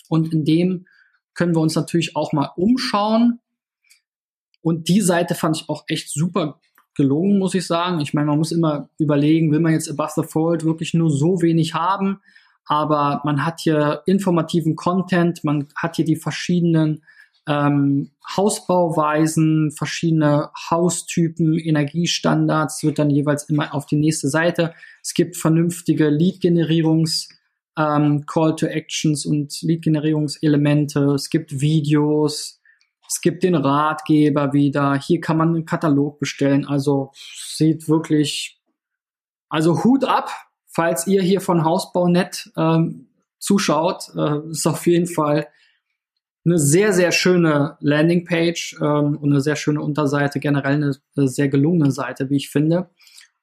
und 0.08 0.32
in 0.34 0.44
dem 0.44 0.86
können 1.34 1.54
wir 1.54 1.60
uns 1.60 1.74
natürlich 1.74 2.16
auch 2.16 2.32
mal 2.32 2.50
umschauen. 2.56 3.40
Und 4.60 4.88
die 4.88 5.00
Seite 5.00 5.34
fand 5.34 5.56
ich 5.56 5.68
auch 5.68 5.84
echt 5.88 6.10
super 6.10 6.60
gelungen, 6.94 7.38
muss 7.38 7.54
ich 7.54 7.66
sagen. 7.66 8.00
Ich 8.00 8.14
meine, 8.14 8.28
man 8.28 8.38
muss 8.38 8.52
immer 8.52 8.88
überlegen, 8.98 9.50
will 9.50 9.60
man 9.60 9.72
jetzt 9.72 9.90
Above 9.90 10.12
the 10.16 10.28
Fold 10.28 10.64
wirklich 10.64 10.94
nur 10.94 11.10
so 11.10 11.42
wenig 11.42 11.74
haben? 11.74 12.20
Aber 12.64 13.20
man 13.24 13.44
hat 13.44 13.60
hier 13.60 14.02
informativen 14.06 14.76
Content, 14.76 15.42
man 15.42 15.68
hat 15.74 15.96
hier 15.96 16.04
die 16.04 16.16
verschiedenen 16.16 17.02
ähm, 17.48 18.12
Hausbauweisen, 18.36 19.72
verschiedene 19.72 20.50
Haustypen, 20.70 21.58
Energiestandards 21.58 22.84
wird 22.84 23.00
dann 23.00 23.10
jeweils 23.10 23.44
immer 23.44 23.74
auf 23.74 23.86
die 23.86 23.96
nächste 23.96 24.28
Seite. 24.28 24.74
Es 25.02 25.14
gibt 25.14 25.36
vernünftige 25.36 26.08
Lead-Generierungs- 26.08 27.28
ähm, 27.76 28.26
Call 28.26 28.56
to 28.56 28.66
Actions 28.66 29.26
und 29.26 29.60
Lead-Generierungselemente. 29.62 31.14
Es 31.14 31.30
gibt 31.30 31.60
Videos. 31.60 32.60
Es 33.08 33.20
gibt 33.20 33.42
den 33.42 33.54
Ratgeber 33.54 34.52
wieder. 34.52 34.94
Hier 34.94 35.20
kann 35.20 35.36
man 35.36 35.48
einen 35.48 35.66
Katalog 35.66 36.18
bestellen. 36.18 36.66
Also 36.66 37.12
sieht 37.14 37.88
wirklich, 37.88 38.60
also 39.48 39.84
Hut 39.84 40.04
ab, 40.04 40.30
falls 40.66 41.06
ihr 41.06 41.22
hier 41.22 41.40
von 41.40 41.64
Hausbau.net 41.64 42.50
ähm, 42.56 43.08
zuschaut. 43.38 44.10
Äh, 44.16 44.50
ist 44.50 44.66
auf 44.66 44.86
jeden 44.86 45.06
Fall 45.06 45.46
eine 46.44 46.58
sehr, 46.58 46.92
sehr 46.92 47.12
schöne 47.12 47.76
Landingpage 47.80 48.76
ähm, 48.80 49.18
und 49.18 49.30
eine 49.30 49.40
sehr 49.40 49.56
schöne 49.56 49.80
Unterseite, 49.80 50.40
generell 50.40 50.74
eine, 50.74 50.96
eine 51.16 51.28
sehr 51.28 51.48
gelungene 51.48 51.90
Seite, 51.90 52.30
wie 52.30 52.36
ich 52.36 52.50
finde. 52.50 52.90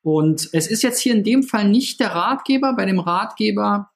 Und 0.02 0.50
es 0.54 0.68
ist 0.68 0.82
jetzt 0.82 1.00
hier 1.00 1.14
in 1.14 1.24
dem 1.24 1.44
Fall 1.44 1.68
nicht 1.70 2.00
der 2.00 2.10
Ratgeber. 2.10 2.76
Bei 2.76 2.86
dem 2.86 3.00
Ratgeber 3.00 3.92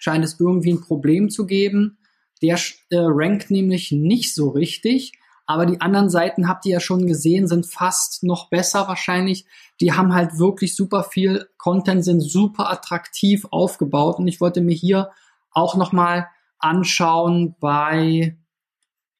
scheint 0.00 0.24
es 0.24 0.40
irgendwie 0.40 0.72
ein 0.72 0.80
Problem 0.80 1.30
zu 1.30 1.46
geben. 1.46 1.98
Der 2.42 2.58
äh, 2.88 2.96
rankt 2.96 3.50
nämlich 3.50 3.92
nicht 3.92 4.34
so 4.34 4.48
richtig. 4.48 5.12
Aber 5.46 5.66
die 5.66 5.80
anderen 5.80 6.08
Seiten 6.08 6.48
habt 6.48 6.64
ihr 6.64 6.72
ja 6.72 6.80
schon 6.80 7.06
gesehen, 7.06 7.46
sind 7.46 7.66
fast 7.66 8.22
noch 8.22 8.50
besser 8.50 8.88
wahrscheinlich. 8.88 9.46
Die 9.80 9.92
haben 9.92 10.14
halt 10.14 10.38
wirklich 10.38 10.74
super 10.74 11.04
viel 11.04 11.48
Content, 11.58 12.04
sind 12.04 12.20
super 12.20 12.70
attraktiv 12.70 13.46
aufgebaut. 13.50 14.18
Und 14.18 14.26
ich 14.26 14.40
wollte 14.40 14.60
mir 14.60 14.74
hier 14.74 15.10
auch 15.50 15.76
nochmal 15.76 16.28
anschauen 16.58 17.56
bei 17.60 18.38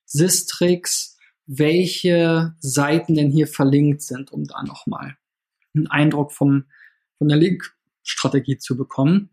Sistrix, 0.07 1.19
welche 1.47 2.55
Seiten 2.61 3.17
denn 3.17 3.31
hier 3.31 3.49
verlinkt 3.49 4.03
sind, 4.03 4.33
um 4.33 4.45
da 4.45 4.63
nochmal 4.63 5.17
einen 5.75 5.89
Eindruck 5.89 6.33
vom, 6.33 6.65
von 7.19 7.29
der 7.29 7.37
Link-Strategie 7.37 8.57
zu 8.59 8.77
bekommen. 8.77 9.31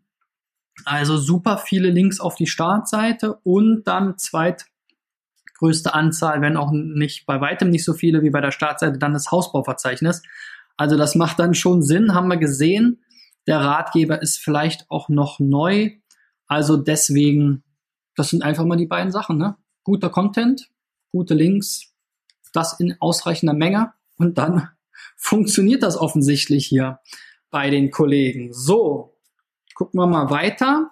Also 0.84 1.16
super 1.16 1.58
viele 1.58 1.90
Links 1.90 2.20
auf 2.20 2.34
die 2.36 2.46
Startseite 2.46 3.38
und 3.42 3.84
dann 3.84 4.16
zweitgrößte 4.16 5.92
Anzahl, 5.92 6.40
wenn 6.40 6.56
auch 6.56 6.70
nicht 6.72 7.26
bei 7.26 7.40
weitem 7.40 7.70
nicht 7.70 7.84
so 7.84 7.94
viele 7.94 8.22
wie 8.22 8.30
bei 8.30 8.40
der 8.40 8.52
Startseite, 8.52 8.98
dann 8.98 9.12
das 9.12 9.30
Hausbauverzeichnis. 9.30 10.22
Also 10.76 10.96
das 10.96 11.14
macht 11.14 11.38
dann 11.38 11.54
schon 11.54 11.82
Sinn, 11.82 12.14
haben 12.14 12.28
wir 12.28 12.36
gesehen. 12.36 13.02
Der 13.46 13.60
Ratgeber 13.60 14.22
ist 14.22 14.38
vielleicht 14.38 14.86
auch 14.90 15.08
noch 15.08 15.38
neu. 15.40 15.90
Also 16.46 16.76
deswegen 16.76 17.64
das 18.18 18.30
sind 18.30 18.42
einfach 18.42 18.64
mal 18.64 18.76
die 18.76 18.86
beiden 18.86 19.12
Sachen. 19.12 19.38
Ne? 19.38 19.56
Guter 19.84 20.10
Content, 20.10 20.68
gute 21.12 21.34
Links, 21.34 21.94
das 22.52 22.78
in 22.80 22.96
ausreichender 22.98 23.54
Menge 23.54 23.92
und 24.16 24.38
dann 24.38 24.68
funktioniert 25.16 25.84
das 25.84 25.96
offensichtlich 25.96 26.66
hier 26.66 26.98
bei 27.50 27.70
den 27.70 27.92
Kollegen. 27.92 28.52
So, 28.52 29.16
gucken 29.78 30.00
wir 30.00 30.08
mal 30.08 30.28
weiter. 30.28 30.90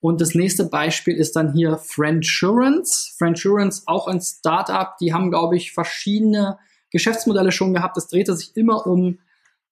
Und 0.00 0.20
das 0.20 0.34
nächste 0.34 0.64
Beispiel 0.64 1.16
ist 1.16 1.36
dann 1.36 1.52
hier 1.52 1.78
Friendsurance. 1.78 3.14
Friendsurance, 3.16 3.84
auch 3.86 4.08
ein 4.08 4.20
Startup, 4.20 4.96
die 4.98 5.14
haben, 5.14 5.30
glaube 5.30 5.56
ich, 5.56 5.72
verschiedene 5.72 6.58
Geschäftsmodelle 6.90 7.52
schon 7.52 7.72
gehabt. 7.72 7.96
Das 7.96 8.08
drehte 8.08 8.34
sich 8.34 8.56
immer 8.56 8.84
um 8.88 9.20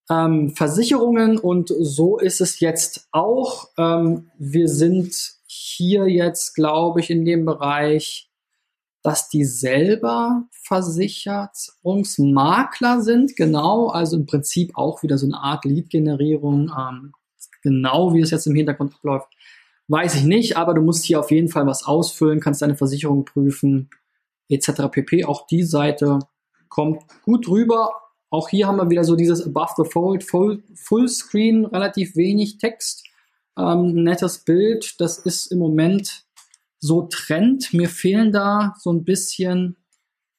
ähm, 0.09 0.54
Versicherungen 0.54 1.37
und 1.38 1.74
so 1.76 2.18
ist 2.18 2.40
es 2.40 2.61
jetzt 2.61 3.09
auch. 3.11 3.70
Ähm, 3.76 4.30
wir 4.38 4.68
sind 4.68 5.12
hier 5.46 6.06
jetzt, 6.06 6.54
glaube 6.54 7.00
ich, 7.00 7.11
in 7.11 7.24
dem 7.24 7.44
Bereich, 7.44 8.29
dass 9.02 9.28
die 9.28 9.44
selber 9.44 10.44
Versicherungsmakler 10.64 13.00
sind, 13.00 13.36
genau, 13.36 13.88
also 13.88 14.16
im 14.16 14.26
Prinzip 14.26 14.76
auch 14.76 15.02
wieder 15.02 15.18
so 15.18 15.26
eine 15.26 15.38
Art 15.38 15.64
Lead-Generierung. 15.64 16.70
Ähm, 16.76 17.12
Genau, 17.62 18.14
wie 18.14 18.20
es 18.20 18.30
jetzt 18.30 18.46
im 18.46 18.54
Hintergrund 18.54 18.94
abläuft, 18.94 19.28
weiß 19.88 20.14
ich 20.16 20.24
nicht, 20.24 20.56
aber 20.56 20.74
du 20.74 20.82
musst 20.82 21.04
hier 21.04 21.20
auf 21.20 21.30
jeden 21.30 21.48
Fall 21.48 21.66
was 21.66 21.84
ausfüllen, 21.84 22.40
kannst 22.40 22.62
deine 22.62 22.76
Versicherung 22.76 23.24
prüfen, 23.24 23.90
etc. 24.48 24.88
pp. 24.90 25.24
Auch 25.24 25.46
die 25.46 25.62
Seite 25.62 26.20
kommt 26.68 27.02
gut 27.22 27.48
rüber. 27.48 27.92
Auch 28.30 28.48
hier 28.48 28.66
haben 28.66 28.76
wir 28.76 28.90
wieder 28.90 29.04
so 29.04 29.16
dieses 29.16 29.44
Above 29.44 29.72
the 29.76 29.90
Fold, 29.90 30.24
Full, 30.24 30.62
Full 30.74 31.08
Screen, 31.08 31.66
relativ 31.66 32.16
wenig 32.16 32.58
Text, 32.58 33.04
ähm, 33.58 34.04
nettes 34.04 34.38
Bild. 34.38 35.00
Das 35.00 35.18
ist 35.18 35.46
im 35.46 35.58
Moment 35.58 36.24
so 36.80 37.02
Trend. 37.02 37.72
Mir 37.72 37.88
fehlen 37.88 38.32
da 38.32 38.74
so 38.78 38.92
ein 38.92 39.04
bisschen 39.04 39.76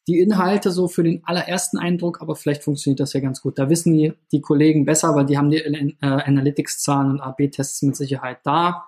die 0.08 0.19
Inhalte 0.19 0.71
so 0.71 0.88
für 0.88 1.04
den 1.04 1.21
allerersten 1.23 1.77
Eindruck, 1.77 2.21
aber 2.21 2.36
vielleicht 2.36 2.63
funktioniert 2.63 2.99
das 2.99 3.13
ja 3.13 3.19
ganz 3.19 3.41
gut. 3.41 3.60
Da 3.60 3.69
wissen 3.69 3.93
die, 3.93 4.13
die 4.32 4.41
Kollegen 4.41 4.84
besser, 4.84 5.15
weil 5.15 5.25
die 5.25 5.38
haben 5.38 5.51
die 5.51 5.60
äh, 5.60 5.95
Analytics-Zahlen 6.01 7.12
und 7.12 7.21
AB-Tests 7.21 7.84
mit 7.84 7.95
Sicherheit 7.95 8.39
da 8.43 8.88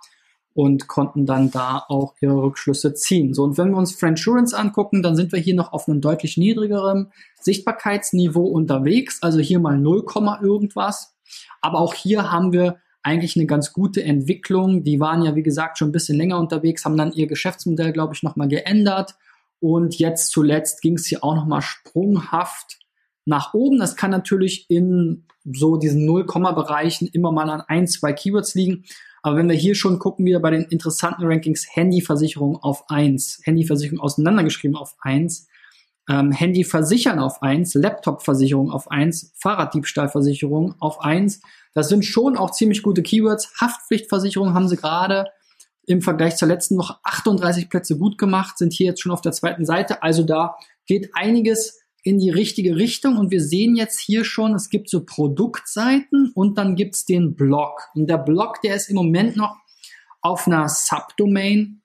und 0.54 0.88
konnten 0.88 1.26
dann 1.26 1.52
da 1.52 1.84
auch 1.88 2.16
ihre 2.22 2.42
Rückschlüsse 2.42 2.94
ziehen. 2.94 3.34
So, 3.34 3.44
und 3.44 3.58
wenn 3.58 3.72
wir 3.72 3.78
uns 3.78 3.96
Friendsurance 3.96 4.58
angucken, 4.58 5.02
dann 5.02 5.16
sind 5.16 5.32
wir 5.32 5.40
hier 5.40 5.56
noch 5.56 5.74
auf 5.74 5.88
einem 5.88 6.02
deutlich 6.02 6.38
niedrigeren 6.38 7.12
Sichtbarkeitsniveau 7.42 8.44
unterwegs, 8.44 9.22
also 9.22 9.40
hier 9.40 9.60
mal 9.60 9.78
0, 9.78 10.06
irgendwas. 10.42 11.16
Aber 11.62 11.80
auch 11.80 11.94
hier 11.94 12.32
haben 12.32 12.52
wir 12.54 12.78
eigentlich 13.04 13.36
eine 13.36 13.46
ganz 13.46 13.74
gute 13.74 14.04
Entwicklung. 14.04 14.84
Die 14.84 15.00
waren 15.00 15.24
ja, 15.24 15.36
wie 15.36 15.44
gesagt, 15.44 15.78
schon 15.78 15.90
ein 15.90 15.94
bisschen 15.94 16.18
länger 16.18 16.40
unterwegs, 16.40 16.86
haben 16.86 16.98
dann 16.98 17.14
ihr 17.14 17.28
Geschäftsmodell, 17.28 17.92
glaube 17.92 18.14
ich, 18.14 18.24
nochmal 18.24 18.48
geändert 18.48 19.16
und 19.60 19.98
jetzt 19.98 20.32
zuletzt 20.32 20.82
ging 20.82 20.96
es 20.96 21.06
hier 21.06 21.24
auch 21.24 21.36
nochmal 21.36 21.62
sprunghaft 21.62 22.80
nach 23.26 23.54
oben. 23.54 23.80
Das 23.80 23.96
kann 23.96 24.12
natürlich 24.12 24.70
in 24.70 25.26
so 25.46 25.78
diesen 25.78 26.06
Null-Komma-Bereichen 26.06 27.08
immer 27.08 27.32
mal 27.32 27.50
an 27.50 27.62
ein, 27.62 27.88
zwei 27.88 28.12
Keywords 28.12 28.56
liegen. 28.56 28.84
Aber 29.22 29.38
wenn 29.38 29.48
wir 29.48 29.56
hier 29.56 29.76
schon 29.76 30.00
gucken, 30.00 30.26
wieder 30.26 30.42
bei 30.42 30.52
den 30.52 30.64
interessanten 30.64 31.26
Rankings, 31.26 31.66
Handyversicherung 31.72 32.58
auf 32.58 32.90
eins, 32.90 33.40
Handyversicherung 33.44 34.02
auseinandergeschrieben 34.02 34.76
auf 34.76 34.98
eins, 35.00 35.48
ähm, 36.10 36.34
Handyversichern 36.34 37.20
auf 37.20 37.42
eins, 37.42 37.74
Laptopversicherung 37.74 38.70
auf 38.70 38.92
eins, 38.92 39.32
Fahrraddiebstahlversicherung 39.36 40.76
auf 40.80 41.00
eins. 41.00 41.42
Das 41.74 41.90
sind 41.90 42.06
schon 42.06 42.38
auch 42.38 42.52
ziemlich 42.52 42.84
gute 42.84 43.04
Keywords. 43.04 43.54
Haftpflichtversicherung 43.60 44.54
haben 44.54 44.68
sie 44.68 44.78
gerade 44.78 45.28
im 45.86 46.02
Vergleich 46.02 46.38
zur 46.38 46.48
letzten 46.48 46.78
Woche 46.78 46.96
38 47.04 47.70
Plätze 47.70 47.98
gut 47.98 48.18
gemacht, 48.18 48.58
sind 48.58 48.74
hier 48.74 48.88
jetzt 48.88 49.02
schon 49.02 49.12
auf 49.12 49.22
der 49.22 49.34
zweiten 49.34 49.66
Seite. 49.66 50.02
Also 50.02 50.24
da 50.24 50.56
geht 50.86 51.10
einiges 51.14 51.80
in 52.04 52.20
die 52.20 52.30
richtige 52.30 52.76
Richtung 52.76 53.18
und 53.18 53.32
wir 53.32 53.42
sehen 53.42 53.76
jetzt 53.76 54.00
hier 54.00 54.26
schon, 54.26 54.54
es 54.54 54.70
gibt 54.70 54.90
so 54.90 55.06
Produktseiten 55.06 56.32
und 56.36 56.58
dann 56.58 56.76
gibt's 56.76 57.06
den 57.06 57.36
Blog. 57.36 57.90
Und 57.96 58.08
der 58.08 58.18
Blog, 58.18 58.62
der 58.62 58.76
ist 58.76 58.90
im 58.90 58.96
Moment 58.96 59.36
noch 59.36 59.56
auf 60.22 60.48
einer 60.48 60.68
Subdomain 60.70 61.82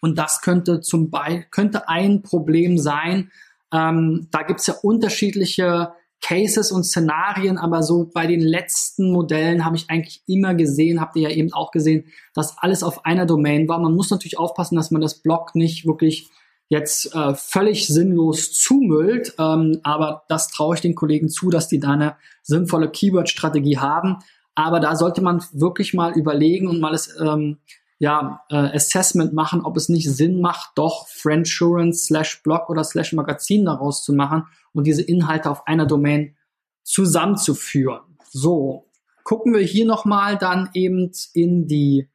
und 0.00 0.18
das 0.18 0.40
könnte 0.40 0.80
zum 0.80 1.10
Beispiel 1.10 1.46
könnte 1.50 1.88
ein 1.88 2.22
Problem 2.22 2.78
sein. 2.78 3.30
Ähm, 3.72 4.28
da 4.30 4.42
gibt's 4.42 4.66
ja 4.66 4.74
unterschiedliche 4.82 5.92
Cases 6.20 6.72
und 6.72 6.84
Szenarien, 6.84 7.58
aber 7.58 7.82
so 7.82 8.10
bei 8.12 8.26
den 8.26 8.40
letzten 8.40 9.12
Modellen 9.12 9.64
habe 9.64 9.76
ich 9.76 9.88
eigentlich 9.88 10.22
immer 10.26 10.54
gesehen, 10.54 11.00
habt 11.00 11.16
ihr 11.16 11.30
ja 11.30 11.36
eben 11.36 11.52
auch 11.52 11.70
gesehen, 11.70 12.04
dass 12.34 12.58
alles 12.58 12.82
auf 12.82 13.04
einer 13.06 13.24
Domain 13.24 13.68
war. 13.68 13.78
Man 13.78 13.94
muss 13.94 14.10
natürlich 14.10 14.38
aufpassen, 14.38 14.76
dass 14.76 14.90
man 14.90 15.00
das 15.00 15.14
Blog 15.14 15.54
nicht 15.54 15.86
wirklich 15.86 16.28
jetzt 16.68 17.14
äh, 17.14 17.34
völlig 17.34 17.86
sinnlos 17.86 18.52
zumüllt, 18.52 19.34
ähm, 19.38 19.80
aber 19.84 20.24
das 20.28 20.48
traue 20.48 20.74
ich 20.74 20.80
den 20.80 20.94
Kollegen 20.94 21.28
zu, 21.28 21.50
dass 21.50 21.68
die 21.68 21.80
da 21.80 21.92
eine 21.92 22.16
sinnvolle 22.42 22.90
Keyword-Strategie 22.90 23.78
haben. 23.78 24.18
Aber 24.54 24.80
da 24.80 24.96
sollte 24.96 25.22
man 25.22 25.42
wirklich 25.52 25.94
mal 25.94 26.12
überlegen 26.12 26.68
und 26.68 26.80
mal 26.80 26.92
das 26.92 27.14
ähm, 27.20 27.58
ja, 28.00 28.42
äh, 28.50 28.56
Assessment 28.56 29.32
machen, 29.32 29.62
ob 29.64 29.76
es 29.76 29.88
nicht 29.88 30.10
Sinn 30.10 30.40
macht, 30.40 30.70
doch 30.74 31.08
Friendsurance 31.08 32.06
slash 32.06 32.42
Blog 32.42 32.68
oder 32.68 32.84
slash 32.84 33.12
Magazin 33.12 33.64
daraus 33.64 34.04
zu 34.04 34.12
machen 34.12 34.44
und 34.72 34.86
diese 34.86 35.02
Inhalte 35.02 35.50
auf 35.50 35.66
einer 35.66 35.86
Domain 35.86 36.36
zusammenzuführen. 36.82 38.18
So, 38.30 38.88
gucken 39.24 39.52
wir 39.52 39.60
hier 39.60 39.84
nochmal 39.84 40.38
dann 40.38 40.70
eben 40.74 41.12
in 41.34 41.66
die 41.66 42.08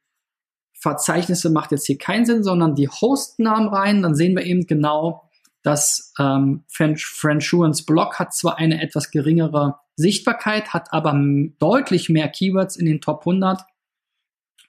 Verzeichnisse, 0.72 1.50
macht 1.50 1.72
jetzt 1.72 1.86
hier 1.86 1.96
keinen 1.96 2.26
Sinn, 2.26 2.44
sondern 2.44 2.74
die 2.74 2.88
Hostnamen 2.88 3.68
rein, 3.68 4.02
dann 4.02 4.14
sehen 4.14 4.36
wir 4.36 4.44
eben 4.44 4.66
genau, 4.66 5.30
dass 5.62 6.12
ähm, 6.18 6.64
Friendsurance 6.68 7.86
Blog 7.86 8.18
hat 8.18 8.34
zwar 8.34 8.58
eine 8.58 8.82
etwas 8.82 9.10
geringere 9.10 9.78
Sichtbarkeit, 9.96 10.74
hat 10.74 10.92
aber 10.92 11.18
deutlich 11.58 12.10
mehr 12.10 12.28
Keywords 12.28 12.76
in 12.76 12.84
den 12.84 13.00
Top 13.00 13.20
100 13.20 13.62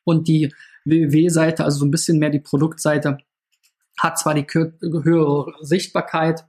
und 0.06 0.28
die 0.30 0.54
www-Seite, 0.86 1.66
also 1.66 1.80
so 1.80 1.86
ein 1.86 1.92
bisschen 1.92 2.20
mehr 2.20 2.30
die 2.30 2.40
Produktseite, 2.40 3.18
hat 4.00 4.18
zwar 4.18 4.36
die 4.36 4.46
höhere 4.46 5.54
Sichtbarkeit, 5.62 6.46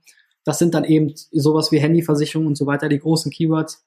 das 0.46 0.59
sind 0.61 0.72
dann 0.74 0.85
eben 0.85 1.12
sowas 1.32 1.72
wie 1.72 1.80
Handyversicherung 1.80 2.46
und 2.46 2.56
so 2.56 2.66
weiter, 2.66 2.88
die 2.88 3.00
großen 3.00 3.32
Keywords, 3.32 3.85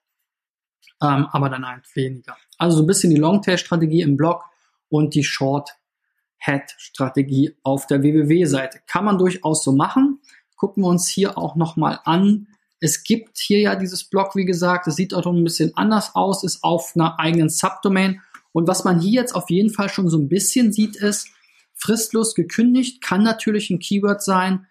ähm, 1.02 1.26
aber 1.32 1.48
dann 1.50 1.66
halt 1.66 1.86
weniger. 1.96 2.36
Also 2.58 2.76
so 2.78 2.84
ein 2.84 2.88
bisschen 2.88 3.12
die 3.12 3.16
Longtail-Strategie 3.16 4.02
im 4.02 4.18
Blog 4.18 4.44
und 4.90 5.16
die 5.16 5.24
Short-Head-Strategie 5.24 7.56
auf 7.64 7.88
der 7.88 8.04
www-Seite. 8.04 8.82
Kann 8.88 9.06
man 9.06 9.18
durchaus 9.18 9.64
so 9.64 9.72
machen. 9.72 10.20
Gucken 10.58 10.84
wir 10.84 10.90
uns 10.90 11.08
hier 11.08 11.38
auch 11.38 11.56
nochmal 11.56 12.02
an. 12.04 12.50
Es 12.82 13.06
gibt 13.06 13.38
hier 13.38 13.62
ja 13.62 13.78
dieses 13.78 14.04
Blog, 14.04 14.36
wie 14.36 14.44
gesagt, 14.44 14.86
es 14.88 14.98
sieht 14.98 15.14
auch 15.14 15.26
ein 15.26 15.46
bisschen 15.46 15.78
anders 15.78 16.14
aus, 16.14 16.44
ist 16.44 16.62
auf 16.64 16.92
einer 16.94 17.18
eigenen 17.20 17.48
Subdomain 17.48 18.20
und 18.52 18.68
was 18.68 18.84
man 18.84 19.00
hier 19.00 19.22
jetzt 19.22 19.34
auf 19.34 19.50
jeden 19.50 19.70
Fall 19.70 19.88
schon 19.88 20.10
so 20.10 20.18
ein 20.18 20.28
bisschen 20.28 20.74
sieht, 20.74 20.98
ist, 20.98 21.30
fristlos 21.76 22.36
gekündigt 22.36 23.02
kann 23.02 23.24
natürlich 23.24 23.70
ein 23.70 23.80
Keyword 23.80 24.22
sein, 24.22 24.68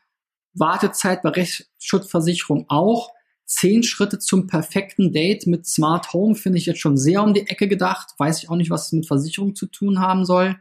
Wartezeit 0.55 1.23
bei 1.23 1.31
Rechtsschutzversicherung 1.31 2.67
auch. 2.69 3.11
Zehn 3.45 3.83
Schritte 3.83 4.19
zum 4.19 4.47
perfekten 4.47 5.13
Date 5.13 5.47
mit 5.47 5.67
Smart 5.67 6.13
Home 6.13 6.35
finde 6.35 6.59
ich 6.59 6.67
jetzt 6.67 6.81
schon 6.81 6.99
sehr 6.99 7.23
um 7.23 7.33
die 7.33 7.47
Ecke 7.47 7.67
gedacht. 7.67 8.11
Weiß 8.19 8.43
ich 8.43 8.51
auch 8.51 8.57
nicht, 8.57 8.71
was 8.71 8.87
es 8.87 8.93
mit 8.93 9.07
Versicherung 9.07 9.55
zu 9.55 9.67
tun 9.67 10.01
haben 10.01 10.25
soll. 10.25 10.57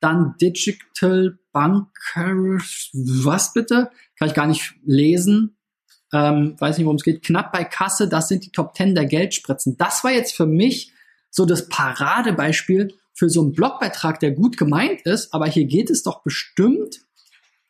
Dann 0.00 0.34
Digital 0.40 1.38
Banker, 1.52 2.58
was 2.92 3.52
bitte? 3.52 3.90
Kann 4.18 4.28
ich 4.28 4.34
gar 4.34 4.46
nicht 4.46 4.74
lesen. 4.84 5.56
Ähm, 6.12 6.56
weiß 6.58 6.76
nicht, 6.76 6.84
worum 6.84 6.96
es 6.96 7.04
geht. 7.04 7.24
Knapp 7.24 7.52
bei 7.52 7.64
Kasse, 7.64 8.08
das 8.08 8.28
sind 8.28 8.44
die 8.44 8.52
Top 8.52 8.76
10 8.76 8.94
der 8.94 9.06
Geldspritzen. 9.06 9.76
Das 9.76 10.04
war 10.04 10.12
jetzt 10.12 10.34
für 10.34 10.46
mich 10.46 10.92
so 11.30 11.46
das 11.46 11.68
Paradebeispiel 11.68 12.94
für 13.12 13.30
so 13.30 13.42
einen 13.42 13.52
Blogbeitrag, 13.52 14.20
der 14.20 14.32
gut 14.32 14.56
gemeint 14.56 15.02
ist, 15.02 15.32
aber 15.32 15.46
hier 15.46 15.64
geht 15.64 15.90
es 15.90 16.02
doch 16.02 16.22
bestimmt 16.22 17.00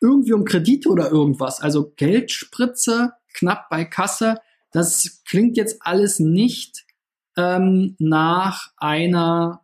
irgendwie 0.01 0.33
um 0.33 0.45
Kredite 0.45 0.89
oder 0.89 1.09
irgendwas. 1.11 1.61
Also 1.61 1.91
Geldspritze, 1.95 3.13
knapp 3.33 3.69
bei 3.69 3.85
Kasse, 3.85 4.37
das 4.71 5.23
klingt 5.25 5.57
jetzt 5.57 5.77
alles 5.81 6.19
nicht 6.19 6.85
ähm, 7.37 7.95
nach 7.99 8.71
einer 8.77 9.61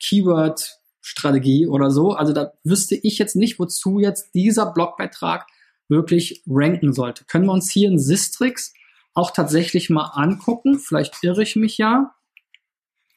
Keyword-Strategie 0.00 1.66
oder 1.66 1.90
so. 1.90 2.12
Also 2.12 2.32
da 2.32 2.52
wüsste 2.64 2.94
ich 2.96 3.18
jetzt 3.18 3.36
nicht, 3.36 3.58
wozu 3.58 3.98
jetzt 3.98 4.34
dieser 4.34 4.72
Blogbeitrag 4.72 5.46
wirklich 5.88 6.42
ranken 6.46 6.92
sollte. 6.92 7.24
Können 7.24 7.46
wir 7.46 7.52
uns 7.52 7.70
hier 7.70 7.88
in 7.88 7.98
Sistrix 7.98 8.74
auch 9.14 9.30
tatsächlich 9.30 9.90
mal 9.90 10.10
angucken? 10.14 10.78
Vielleicht 10.78 11.22
irre 11.22 11.42
ich 11.42 11.56
mich 11.56 11.78
ja. 11.78 12.14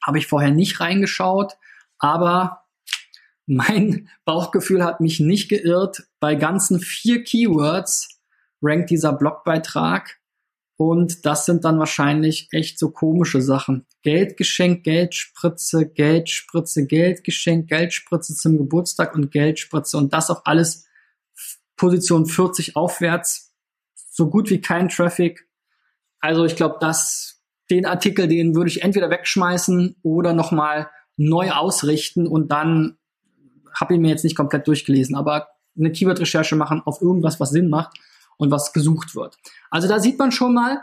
Habe 0.04 0.18
ich 0.18 0.26
vorher 0.26 0.50
nicht 0.50 0.80
reingeschaut, 0.80 1.52
aber 1.98 2.61
mein 3.52 4.08
Bauchgefühl 4.24 4.84
hat 4.84 5.00
mich 5.00 5.20
nicht 5.20 5.48
geirrt. 5.48 6.04
Bei 6.20 6.34
ganzen 6.34 6.80
vier 6.80 7.22
Keywords 7.22 8.20
rankt 8.62 8.90
dieser 8.90 9.12
Blogbeitrag 9.12 10.18
und 10.76 11.26
das 11.26 11.46
sind 11.46 11.64
dann 11.64 11.78
wahrscheinlich 11.78 12.48
echt 12.50 12.78
so 12.78 12.90
komische 12.90 13.42
Sachen. 13.42 13.86
Geldgeschenk, 14.02 14.84
Geldspritze, 14.84 15.88
Geldspritze, 15.88 16.86
Geldgeschenk, 16.86 17.68
Geldspritze 17.68 18.34
zum 18.34 18.58
Geburtstag 18.58 19.14
und 19.14 19.30
Geldspritze 19.30 19.96
und 19.96 20.12
das 20.12 20.30
auch 20.30 20.42
alles 20.44 20.86
Position 21.76 22.26
40 22.26 22.76
aufwärts. 22.76 23.52
So 24.10 24.28
gut 24.28 24.50
wie 24.50 24.60
kein 24.60 24.88
Traffic. 24.88 25.48
Also 26.20 26.44
ich 26.44 26.56
glaube, 26.56 26.76
das 26.80 27.42
den 27.70 27.86
Artikel, 27.86 28.28
den 28.28 28.54
würde 28.54 28.68
ich 28.68 28.82
entweder 28.82 29.10
wegschmeißen 29.10 29.96
oder 30.02 30.32
nochmal 30.32 30.90
neu 31.16 31.50
ausrichten 31.50 32.26
und 32.26 32.50
dann 32.52 32.98
habe 33.74 33.94
ich 33.94 34.00
mir 34.00 34.08
jetzt 34.08 34.24
nicht 34.24 34.36
komplett 34.36 34.66
durchgelesen, 34.66 35.16
aber 35.16 35.48
eine 35.76 35.92
Keyword-Recherche 35.92 36.56
machen 36.56 36.82
auf 36.84 37.00
irgendwas, 37.00 37.40
was 37.40 37.50
Sinn 37.50 37.70
macht 37.70 37.96
und 38.36 38.50
was 38.50 38.72
gesucht 38.72 39.14
wird. 39.14 39.36
Also 39.70 39.88
da 39.88 40.00
sieht 40.00 40.18
man 40.18 40.32
schon 40.32 40.54
mal, 40.54 40.82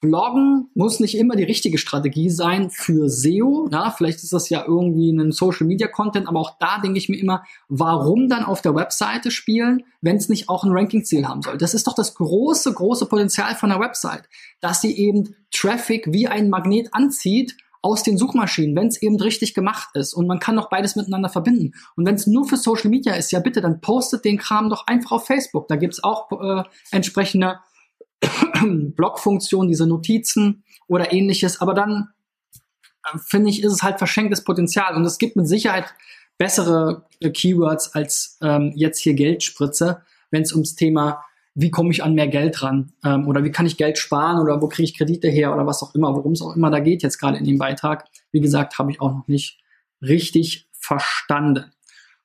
Bloggen 0.00 0.68
muss 0.74 1.00
nicht 1.00 1.16
immer 1.16 1.36
die 1.36 1.44
richtige 1.44 1.78
Strategie 1.78 2.28
sein 2.28 2.70
für 2.70 3.08
SEO. 3.08 3.68
Ja, 3.72 3.90
vielleicht 3.90 4.22
ist 4.22 4.32
das 4.32 4.50
ja 4.50 4.64
irgendwie 4.66 5.10
ein 5.10 5.32
Social 5.32 5.66
Media 5.66 5.88
Content, 5.88 6.28
aber 6.28 6.38
auch 6.38 6.58
da 6.60 6.78
denke 6.78 6.98
ich 6.98 7.08
mir 7.08 7.18
immer, 7.18 7.44
warum 7.68 8.28
dann 8.28 8.44
auf 8.44 8.60
der 8.60 8.74
Webseite 8.74 9.30
spielen, 9.30 9.84
wenn 10.02 10.16
es 10.16 10.28
nicht 10.28 10.50
auch 10.50 10.64
ein 10.64 10.72
Ranking-Ziel 10.72 11.26
haben 11.26 11.40
soll? 11.40 11.56
Das 11.56 11.72
ist 11.72 11.86
doch 11.86 11.94
das 11.94 12.14
große, 12.14 12.74
große 12.74 13.06
Potenzial 13.06 13.54
von 13.54 13.70
der 13.70 13.80
Website, 13.80 14.28
dass 14.60 14.82
sie 14.82 14.96
eben 14.96 15.34
Traffic 15.50 16.12
wie 16.12 16.28
ein 16.28 16.50
Magnet 16.50 16.92
anzieht 16.92 17.56
aus 17.86 18.02
den 18.02 18.18
Suchmaschinen, 18.18 18.74
wenn 18.74 18.88
es 18.88 19.00
eben 19.00 19.14
richtig 19.14 19.54
gemacht 19.54 19.90
ist 19.94 20.12
und 20.12 20.26
man 20.26 20.40
kann 20.40 20.56
noch 20.56 20.68
beides 20.68 20.96
miteinander 20.96 21.28
verbinden. 21.28 21.72
Und 21.94 22.04
wenn 22.04 22.16
es 22.16 22.26
nur 22.26 22.44
für 22.44 22.56
Social 22.56 22.90
Media 22.90 23.14
ist, 23.14 23.30
ja 23.30 23.38
bitte, 23.38 23.60
dann 23.60 23.80
postet 23.80 24.24
den 24.24 24.38
Kram 24.38 24.68
doch 24.68 24.88
einfach 24.88 25.12
auf 25.12 25.26
Facebook. 25.26 25.68
Da 25.68 25.76
gibt's 25.76 26.02
auch 26.02 26.32
äh, 26.32 26.64
entsprechende 26.90 27.60
Blogfunktionen, 28.64 29.68
diese 29.68 29.86
Notizen 29.86 30.64
oder 30.88 31.12
ähnliches. 31.12 31.60
Aber 31.60 31.74
dann 31.74 32.08
äh, 33.04 33.18
finde 33.24 33.50
ich, 33.50 33.62
ist 33.62 33.72
es 33.72 33.84
halt 33.84 33.98
verschenktes 33.98 34.42
Potenzial 34.42 34.96
und 34.96 35.04
es 35.04 35.18
gibt 35.18 35.36
mit 35.36 35.46
Sicherheit 35.46 35.94
bessere 36.38 37.06
äh, 37.20 37.30
Keywords 37.30 37.94
als 37.94 38.36
ähm, 38.42 38.72
jetzt 38.74 38.98
hier 38.98 39.14
Geldspritze, 39.14 40.02
wenn 40.32 40.42
es 40.42 40.52
ums 40.52 40.74
Thema 40.74 41.24
wie 41.58 41.70
komme 41.70 41.90
ich 41.90 42.04
an 42.04 42.14
mehr 42.14 42.28
Geld 42.28 42.62
ran 42.62 42.92
ähm, 43.02 43.26
oder 43.26 43.42
wie 43.42 43.50
kann 43.50 43.64
ich 43.64 43.78
Geld 43.78 43.96
sparen 43.96 44.40
oder 44.40 44.60
wo 44.60 44.68
kriege 44.68 44.84
ich 44.84 44.96
Kredite 44.96 45.28
her 45.28 45.54
oder 45.54 45.66
was 45.66 45.82
auch 45.82 45.94
immer, 45.94 46.14
worum 46.14 46.32
es 46.32 46.42
auch 46.42 46.54
immer 46.54 46.70
da 46.70 46.80
geht 46.80 47.02
jetzt 47.02 47.18
gerade 47.18 47.38
in 47.38 47.44
dem 47.44 47.56
Beitrag. 47.56 48.04
Wie 48.30 48.40
gesagt, 48.40 48.78
habe 48.78 48.90
ich 48.90 49.00
auch 49.00 49.12
noch 49.12 49.26
nicht 49.26 49.58
richtig 50.02 50.68
verstanden. 50.78 51.72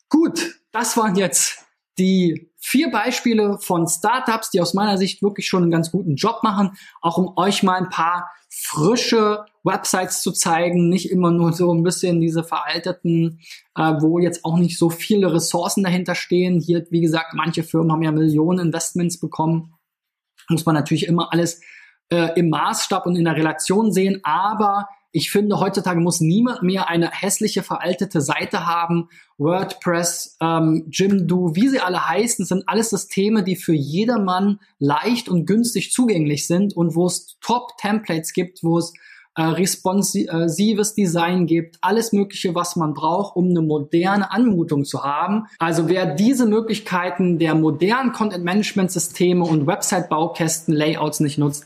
Gut, 0.09 0.59
das 0.73 0.97
waren 0.97 1.15
jetzt 1.15 1.65
die 1.97 2.51
vier 2.57 2.91
Beispiele 2.91 3.57
von 3.59 3.87
Startups, 3.87 4.51
die 4.51 4.59
aus 4.59 4.73
meiner 4.73 4.97
Sicht 4.97 5.23
wirklich 5.23 5.47
schon 5.47 5.63
einen 5.63 5.71
ganz 5.71 5.91
guten 5.91 6.15
Job 6.15 6.43
machen, 6.43 6.77
auch 7.01 7.17
um 7.17 7.37
euch 7.37 7.63
mal 7.63 7.77
ein 7.77 7.89
paar 7.89 8.29
frische 8.49 9.45
Websites 9.63 10.21
zu 10.21 10.31
zeigen, 10.31 10.89
nicht 10.89 11.11
immer 11.11 11.31
nur 11.31 11.53
so 11.53 11.73
ein 11.73 11.83
bisschen 11.83 12.19
diese 12.19 12.43
veralteten, 12.43 13.39
äh, 13.75 13.93
wo 13.99 14.19
jetzt 14.19 14.43
auch 14.43 14.57
nicht 14.57 14.77
so 14.77 14.89
viele 14.89 15.33
Ressourcen 15.33 15.83
dahinter 15.83 16.15
stehen. 16.15 16.59
Hier, 16.59 16.85
wie 16.89 17.01
gesagt, 17.01 17.33
manche 17.33 17.63
Firmen 17.63 17.91
haben 17.91 18.03
ja 18.03 18.11
Millionen 18.11 18.67
Investments 18.67 19.19
bekommen. 19.19 19.73
Muss 20.49 20.65
man 20.65 20.75
natürlich 20.75 21.07
immer 21.07 21.31
alles 21.31 21.61
äh, 22.09 22.29
im 22.35 22.49
Maßstab 22.49 23.05
und 23.05 23.15
in 23.15 23.25
der 23.25 23.35
Relation 23.35 23.91
sehen, 23.91 24.19
aber 24.23 24.87
ich 25.13 25.29
finde, 25.29 25.59
heutzutage 25.59 25.99
muss 25.99 26.21
niemand 26.21 26.63
mehr 26.63 26.87
eine 26.87 27.11
hässliche, 27.11 27.63
veraltete 27.63 28.21
Seite 28.21 28.65
haben. 28.65 29.09
WordPress, 29.37 30.37
ähm, 30.39 30.87
Jimdo, 30.89 31.53
wie 31.53 31.67
sie 31.67 31.81
alle 31.81 32.07
heißen, 32.07 32.45
sind 32.45 32.63
alles 32.67 32.91
Systeme, 32.91 33.43
die 33.43 33.57
für 33.57 33.73
jedermann 33.73 34.59
leicht 34.79 35.27
und 35.27 35.45
günstig 35.45 35.91
zugänglich 35.91 36.47
sind 36.47 36.77
und 36.77 36.95
wo 36.95 37.07
es 37.07 37.37
Top-Templates 37.41 38.31
gibt, 38.31 38.63
wo 38.63 38.77
es 38.77 38.93
äh, 39.35 39.43
responsives 39.43 40.93
Design 40.93 41.45
gibt, 41.45 41.77
alles 41.81 42.11
Mögliche, 42.11 42.53
was 42.53 42.75
man 42.75 42.93
braucht, 42.93 43.35
um 43.35 43.49
eine 43.49 43.61
moderne 43.61 44.31
Anmutung 44.31 44.83
zu 44.83 45.03
haben. 45.03 45.47
Also 45.57 45.87
wer 45.87 46.05
diese 46.05 46.45
Möglichkeiten 46.45 47.39
der 47.39 47.55
modernen 47.55 48.11
Content-Management-Systeme 48.11 49.45
und 49.45 49.67
Website-Baukästen, 49.67 50.73
Layouts 50.73 51.21
nicht 51.21 51.37
nutzt, 51.37 51.65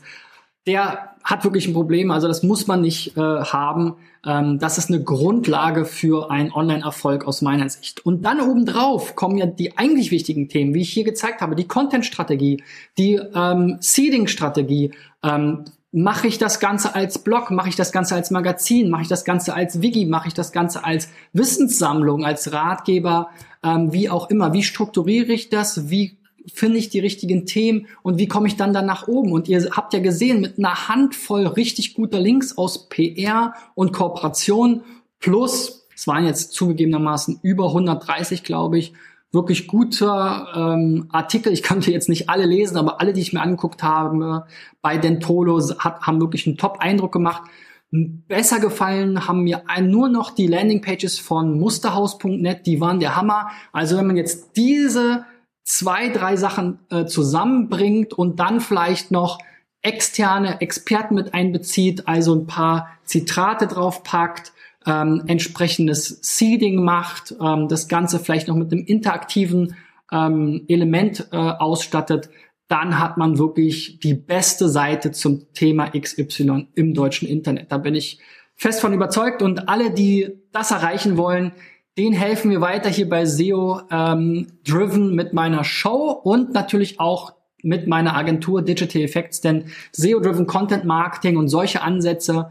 der 0.66 1.16
hat 1.24 1.42
wirklich 1.44 1.66
ein 1.66 1.74
Problem. 1.74 2.10
Also 2.10 2.28
das 2.28 2.42
muss 2.42 2.68
man 2.68 2.80
nicht 2.80 3.16
äh, 3.16 3.20
haben. 3.20 3.96
Ähm, 4.24 4.58
das 4.60 4.78
ist 4.78 4.90
eine 4.90 5.02
Grundlage 5.02 5.84
für 5.84 6.30
einen 6.30 6.52
Online-Erfolg 6.52 7.26
aus 7.26 7.42
meiner 7.42 7.68
Sicht. 7.68 8.06
Und 8.06 8.22
dann 8.22 8.40
obendrauf 8.40 9.16
kommen 9.16 9.38
ja 9.38 9.46
die 9.46 9.76
eigentlich 9.76 10.10
wichtigen 10.12 10.48
Themen, 10.48 10.72
wie 10.74 10.82
ich 10.82 10.92
hier 10.92 11.04
gezeigt 11.04 11.40
habe, 11.40 11.56
die 11.56 11.66
Content-Strategie, 11.66 12.62
die 12.96 13.20
ähm, 13.34 13.78
Seeding-Strategie. 13.80 14.92
Ähm, 15.24 15.64
mache 15.92 16.26
ich 16.26 16.38
das 16.38 16.60
Ganze 16.60 16.94
als 16.94 17.18
Blog, 17.18 17.50
mache 17.50 17.68
ich 17.68 17.76
das 17.76 17.92
Ganze 17.92 18.14
als 18.14 18.30
Magazin, 18.30 18.90
mache 18.90 19.02
ich 19.02 19.08
das 19.08 19.24
Ganze 19.24 19.54
als 19.54 19.80
Wiki, 19.80 20.04
mache 20.06 20.28
ich 20.28 20.34
das 20.34 20.52
Ganze 20.52 20.84
als 20.84 21.08
Wissenssammlung, 21.32 22.24
als 22.24 22.52
Ratgeber, 22.52 23.30
ähm, 23.62 23.92
wie 23.92 24.10
auch 24.10 24.30
immer. 24.30 24.52
Wie 24.52 24.62
strukturiere 24.62 25.32
ich 25.32 25.48
das? 25.48 25.88
Wie 25.88 26.18
finde 26.52 26.78
ich 26.78 26.90
die 26.90 27.00
richtigen 27.00 27.46
Themen 27.46 27.86
und 28.02 28.18
wie 28.18 28.28
komme 28.28 28.46
ich 28.46 28.56
dann 28.56 28.72
da 28.72 28.82
nach 28.82 29.08
oben? 29.08 29.32
Und 29.32 29.48
ihr 29.48 29.68
habt 29.72 29.92
ja 29.94 30.00
gesehen, 30.00 30.40
mit 30.40 30.58
einer 30.58 30.88
Handvoll 30.88 31.46
richtig 31.46 31.94
guter 31.94 32.20
Links 32.20 32.56
aus 32.56 32.88
PR 32.88 33.54
und 33.74 33.92
Kooperation 33.92 34.82
plus, 35.18 35.86
es 35.94 36.06
waren 36.06 36.26
jetzt 36.26 36.52
zugegebenermaßen 36.52 37.40
über 37.42 37.68
130, 37.68 38.44
glaube 38.44 38.78
ich, 38.78 38.92
wirklich 39.32 39.66
guter 39.66 40.48
ähm, 40.54 41.08
Artikel. 41.10 41.52
Ich 41.52 41.62
konnte 41.62 41.90
jetzt 41.90 42.08
nicht 42.08 42.28
alle 42.28 42.46
lesen, 42.46 42.76
aber 42.76 43.00
alle, 43.00 43.12
die 43.12 43.20
ich 43.20 43.32
mir 43.32 43.42
angeguckt 43.42 43.82
habe, 43.82 44.46
bei 44.82 44.96
Dentolo 44.98 45.60
hat, 45.78 46.02
haben 46.02 46.20
wirklich 46.20 46.46
einen 46.46 46.56
Top-Eindruck 46.56 47.12
gemacht. 47.12 47.42
Besser 47.90 48.58
gefallen 48.60 49.28
haben 49.28 49.44
mir 49.44 49.62
nur 49.82 50.08
noch 50.08 50.30
die 50.30 50.48
Landingpages 50.48 51.18
von 51.18 51.58
musterhaus.net, 51.58 52.66
die 52.66 52.80
waren 52.80 53.00
der 53.00 53.16
Hammer. 53.16 53.50
Also 53.72 53.96
wenn 53.96 54.06
man 54.06 54.16
jetzt 54.16 54.56
diese 54.56 55.24
zwei, 55.62 56.08
drei 56.08 56.36
Sachen 56.36 56.78
äh, 56.90 57.06
zusammenbringt 57.06 58.12
und 58.12 58.40
dann 58.40 58.60
vielleicht 58.60 59.10
noch 59.10 59.38
externe 59.82 60.60
Experten 60.60 61.14
mit 61.14 61.32
einbezieht, 61.32 62.08
also 62.08 62.34
ein 62.34 62.46
paar 62.46 62.88
Zitate 63.04 63.66
draufpackt, 63.66 64.52
ähm, 64.86 65.22
entsprechendes 65.26 66.20
Seeding 66.22 66.82
macht, 66.82 67.34
ähm, 67.40 67.68
das 67.68 67.88
Ganze 67.88 68.18
vielleicht 68.18 68.48
noch 68.48 68.56
mit 68.56 68.72
einem 68.72 68.84
interaktiven 68.84 69.74
ähm, 70.12 70.64
Element 70.68 71.28
äh, 71.32 71.36
ausstattet, 71.36 72.30
dann 72.68 72.98
hat 72.98 73.16
man 73.16 73.38
wirklich 73.38 74.00
die 74.00 74.14
beste 74.14 74.68
Seite 74.68 75.12
zum 75.12 75.52
Thema 75.52 75.90
XY 75.90 76.68
im 76.74 76.94
deutschen 76.94 77.28
Internet. 77.28 77.70
Da 77.70 77.78
bin 77.78 77.94
ich 77.94 78.18
fest 78.54 78.80
von 78.80 78.92
überzeugt 78.92 79.42
und 79.42 79.68
alle, 79.68 79.90
die 79.90 80.40
das 80.52 80.70
erreichen 80.70 81.16
wollen, 81.16 81.52
den 81.98 82.12
helfen 82.12 82.50
wir 82.50 82.60
weiter 82.60 82.90
hier 82.90 83.08
bei 83.08 83.24
SEO 83.24 83.80
ähm, 83.90 84.48
Driven 84.64 85.14
mit 85.14 85.32
meiner 85.32 85.64
Show 85.64 86.10
und 86.10 86.52
natürlich 86.52 87.00
auch 87.00 87.34
mit 87.62 87.86
meiner 87.86 88.14
Agentur 88.14 88.62
Digital 88.62 89.02
Effects, 89.02 89.40
denn 89.40 89.64
SEO 89.92 90.20
Driven 90.20 90.46
Content 90.46 90.84
Marketing 90.84 91.36
und 91.36 91.48
solche 91.48 91.82
Ansätze, 91.82 92.50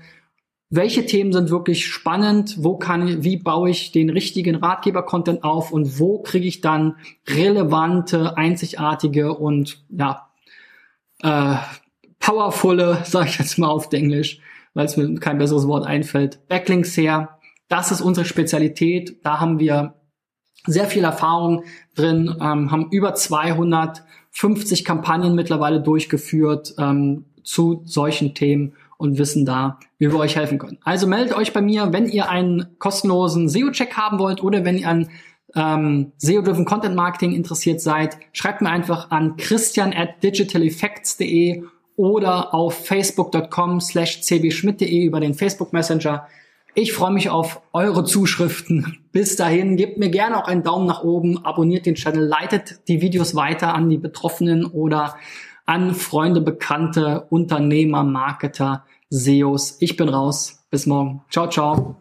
welche 0.76 1.06
Themen 1.06 1.34
sind 1.34 1.50
wirklich 1.50 1.86
spannend, 1.86 2.56
wo 2.60 2.78
kann 2.78 3.24
wie 3.24 3.38
baue 3.38 3.70
ich 3.70 3.92
den 3.92 4.10
richtigen 4.10 4.56
Ratgeber 4.56 5.04
Content 5.04 5.44
auf? 5.44 5.72
Und 5.72 6.00
wo 6.00 6.22
kriege 6.22 6.48
ich 6.48 6.62
dann 6.62 6.96
relevante, 7.28 8.38
einzigartige 8.38 9.34
und 9.34 9.84
ja 9.90 10.30
äh, 11.22 11.56
powervolle, 12.20 13.00
sage 13.06 13.30
ich 13.30 13.40
jetzt 13.40 13.58
mal 13.58 13.70
auf 13.70 13.92
Englisch, 13.92 14.40
weil 14.74 14.86
es 14.86 14.98
mir 14.98 15.14
kein 15.16 15.38
besseres 15.38 15.68
Wort 15.68 15.86
einfällt, 15.86 16.48
Backlinks 16.48 16.96
her, 16.98 17.40
das 17.68 17.92
ist 17.92 18.02
unsere 18.02 18.26
Spezialität. 18.26 19.18
Da 19.24 19.40
haben 19.40 19.60
wir 19.60 19.96
sehr 20.66 20.86
viel 20.86 21.04
Erfahrung 21.04 21.64
drin, 21.96 22.36
ähm, 22.40 22.72
haben 22.72 22.90
über 22.92 23.14
250 23.14 24.86
Kampagnen 24.86 25.36
mittlerweile 25.36 25.82
durchgeführt 25.82 26.76
ähm, 26.78 27.26
zu 27.44 27.84
solchen 27.86 28.34
Themen 28.34 28.74
und 28.98 29.18
wissen 29.18 29.46
da, 29.46 29.80
wie 29.98 30.12
wir 30.12 30.20
euch 30.20 30.36
helfen 30.36 30.58
können. 30.58 30.78
Also 30.84 31.08
meldet 31.08 31.36
euch 31.36 31.54
bei 31.54 31.62
mir, 31.62 31.94
wenn 31.94 32.08
ihr 32.08 32.30
einen 32.30 32.78
kostenlosen 32.80 33.50
SEO-Check 33.50 33.94
haben 33.96 34.20
wollt 34.20 34.44
oder 34.44 34.66
wenn 34.66 34.78
ihr 34.78 34.90
an 34.90 35.10
ähm, 35.56 36.12
SEO-driven 36.18 36.66
Content 36.66 36.96
Marketing 36.96 37.34
interessiert 37.34 37.82
seid, 37.82 38.18
schreibt 38.34 38.62
mir 38.62 38.70
einfach 38.70 39.12
an 39.12 39.38
christian 39.38 39.94
at 39.94 40.24
digitaleffects.de 40.24 41.64
oder 41.96 42.54
auf 42.54 42.86
facebook.com 42.86 43.80
slash 43.80 44.22
cbschmidt.de 44.22 45.06
über 45.06 45.20
den 45.20 45.34
Facebook 45.34 45.72
Messenger. 45.72 46.28
Ich 46.78 46.92
freue 46.92 47.14
mich 47.14 47.30
auf 47.30 47.62
eure 47.72 48.04
Zuschriften. 48.04 48.98
Bis 49.14 49.38
dahin, 49.38 49.78
gebt 49.78 49.98
mir 49.98 50.10
gerne 50.10 50.38
auch 50.38 50.50
einen 50.50 50.62
Daumen 50.62 50.86
nach 50.86 51.04
oben, 51.04 51.46
abonniert 51.46 51.86
den 51.86 51.96
Channel, 51.96 52.26
leitet 52.26 52.82
die 52.90 53.00
Videos 53.00 53.34
weiter 53.34 53.74
an 53.74 53.90
die 53.90 53.98
Betroffenen 53.98 54.66
oder 54.66 55.16
an 55.66 55.94
Freunde, 55.94 56.42
Bekannte, 56.42 57.28
Unternehmer, 57.30 58.04
Marketer, 58.04 58.86
SEOs. 59.10 59.78
Ich 59.80 59.98
bin 59.98 60.10
raus. 60.10 60.66
Bis 60.70 60.86
morgen. 60.86 61.22
Ciao, 61.30 61.48
ciao. 61.48 61.96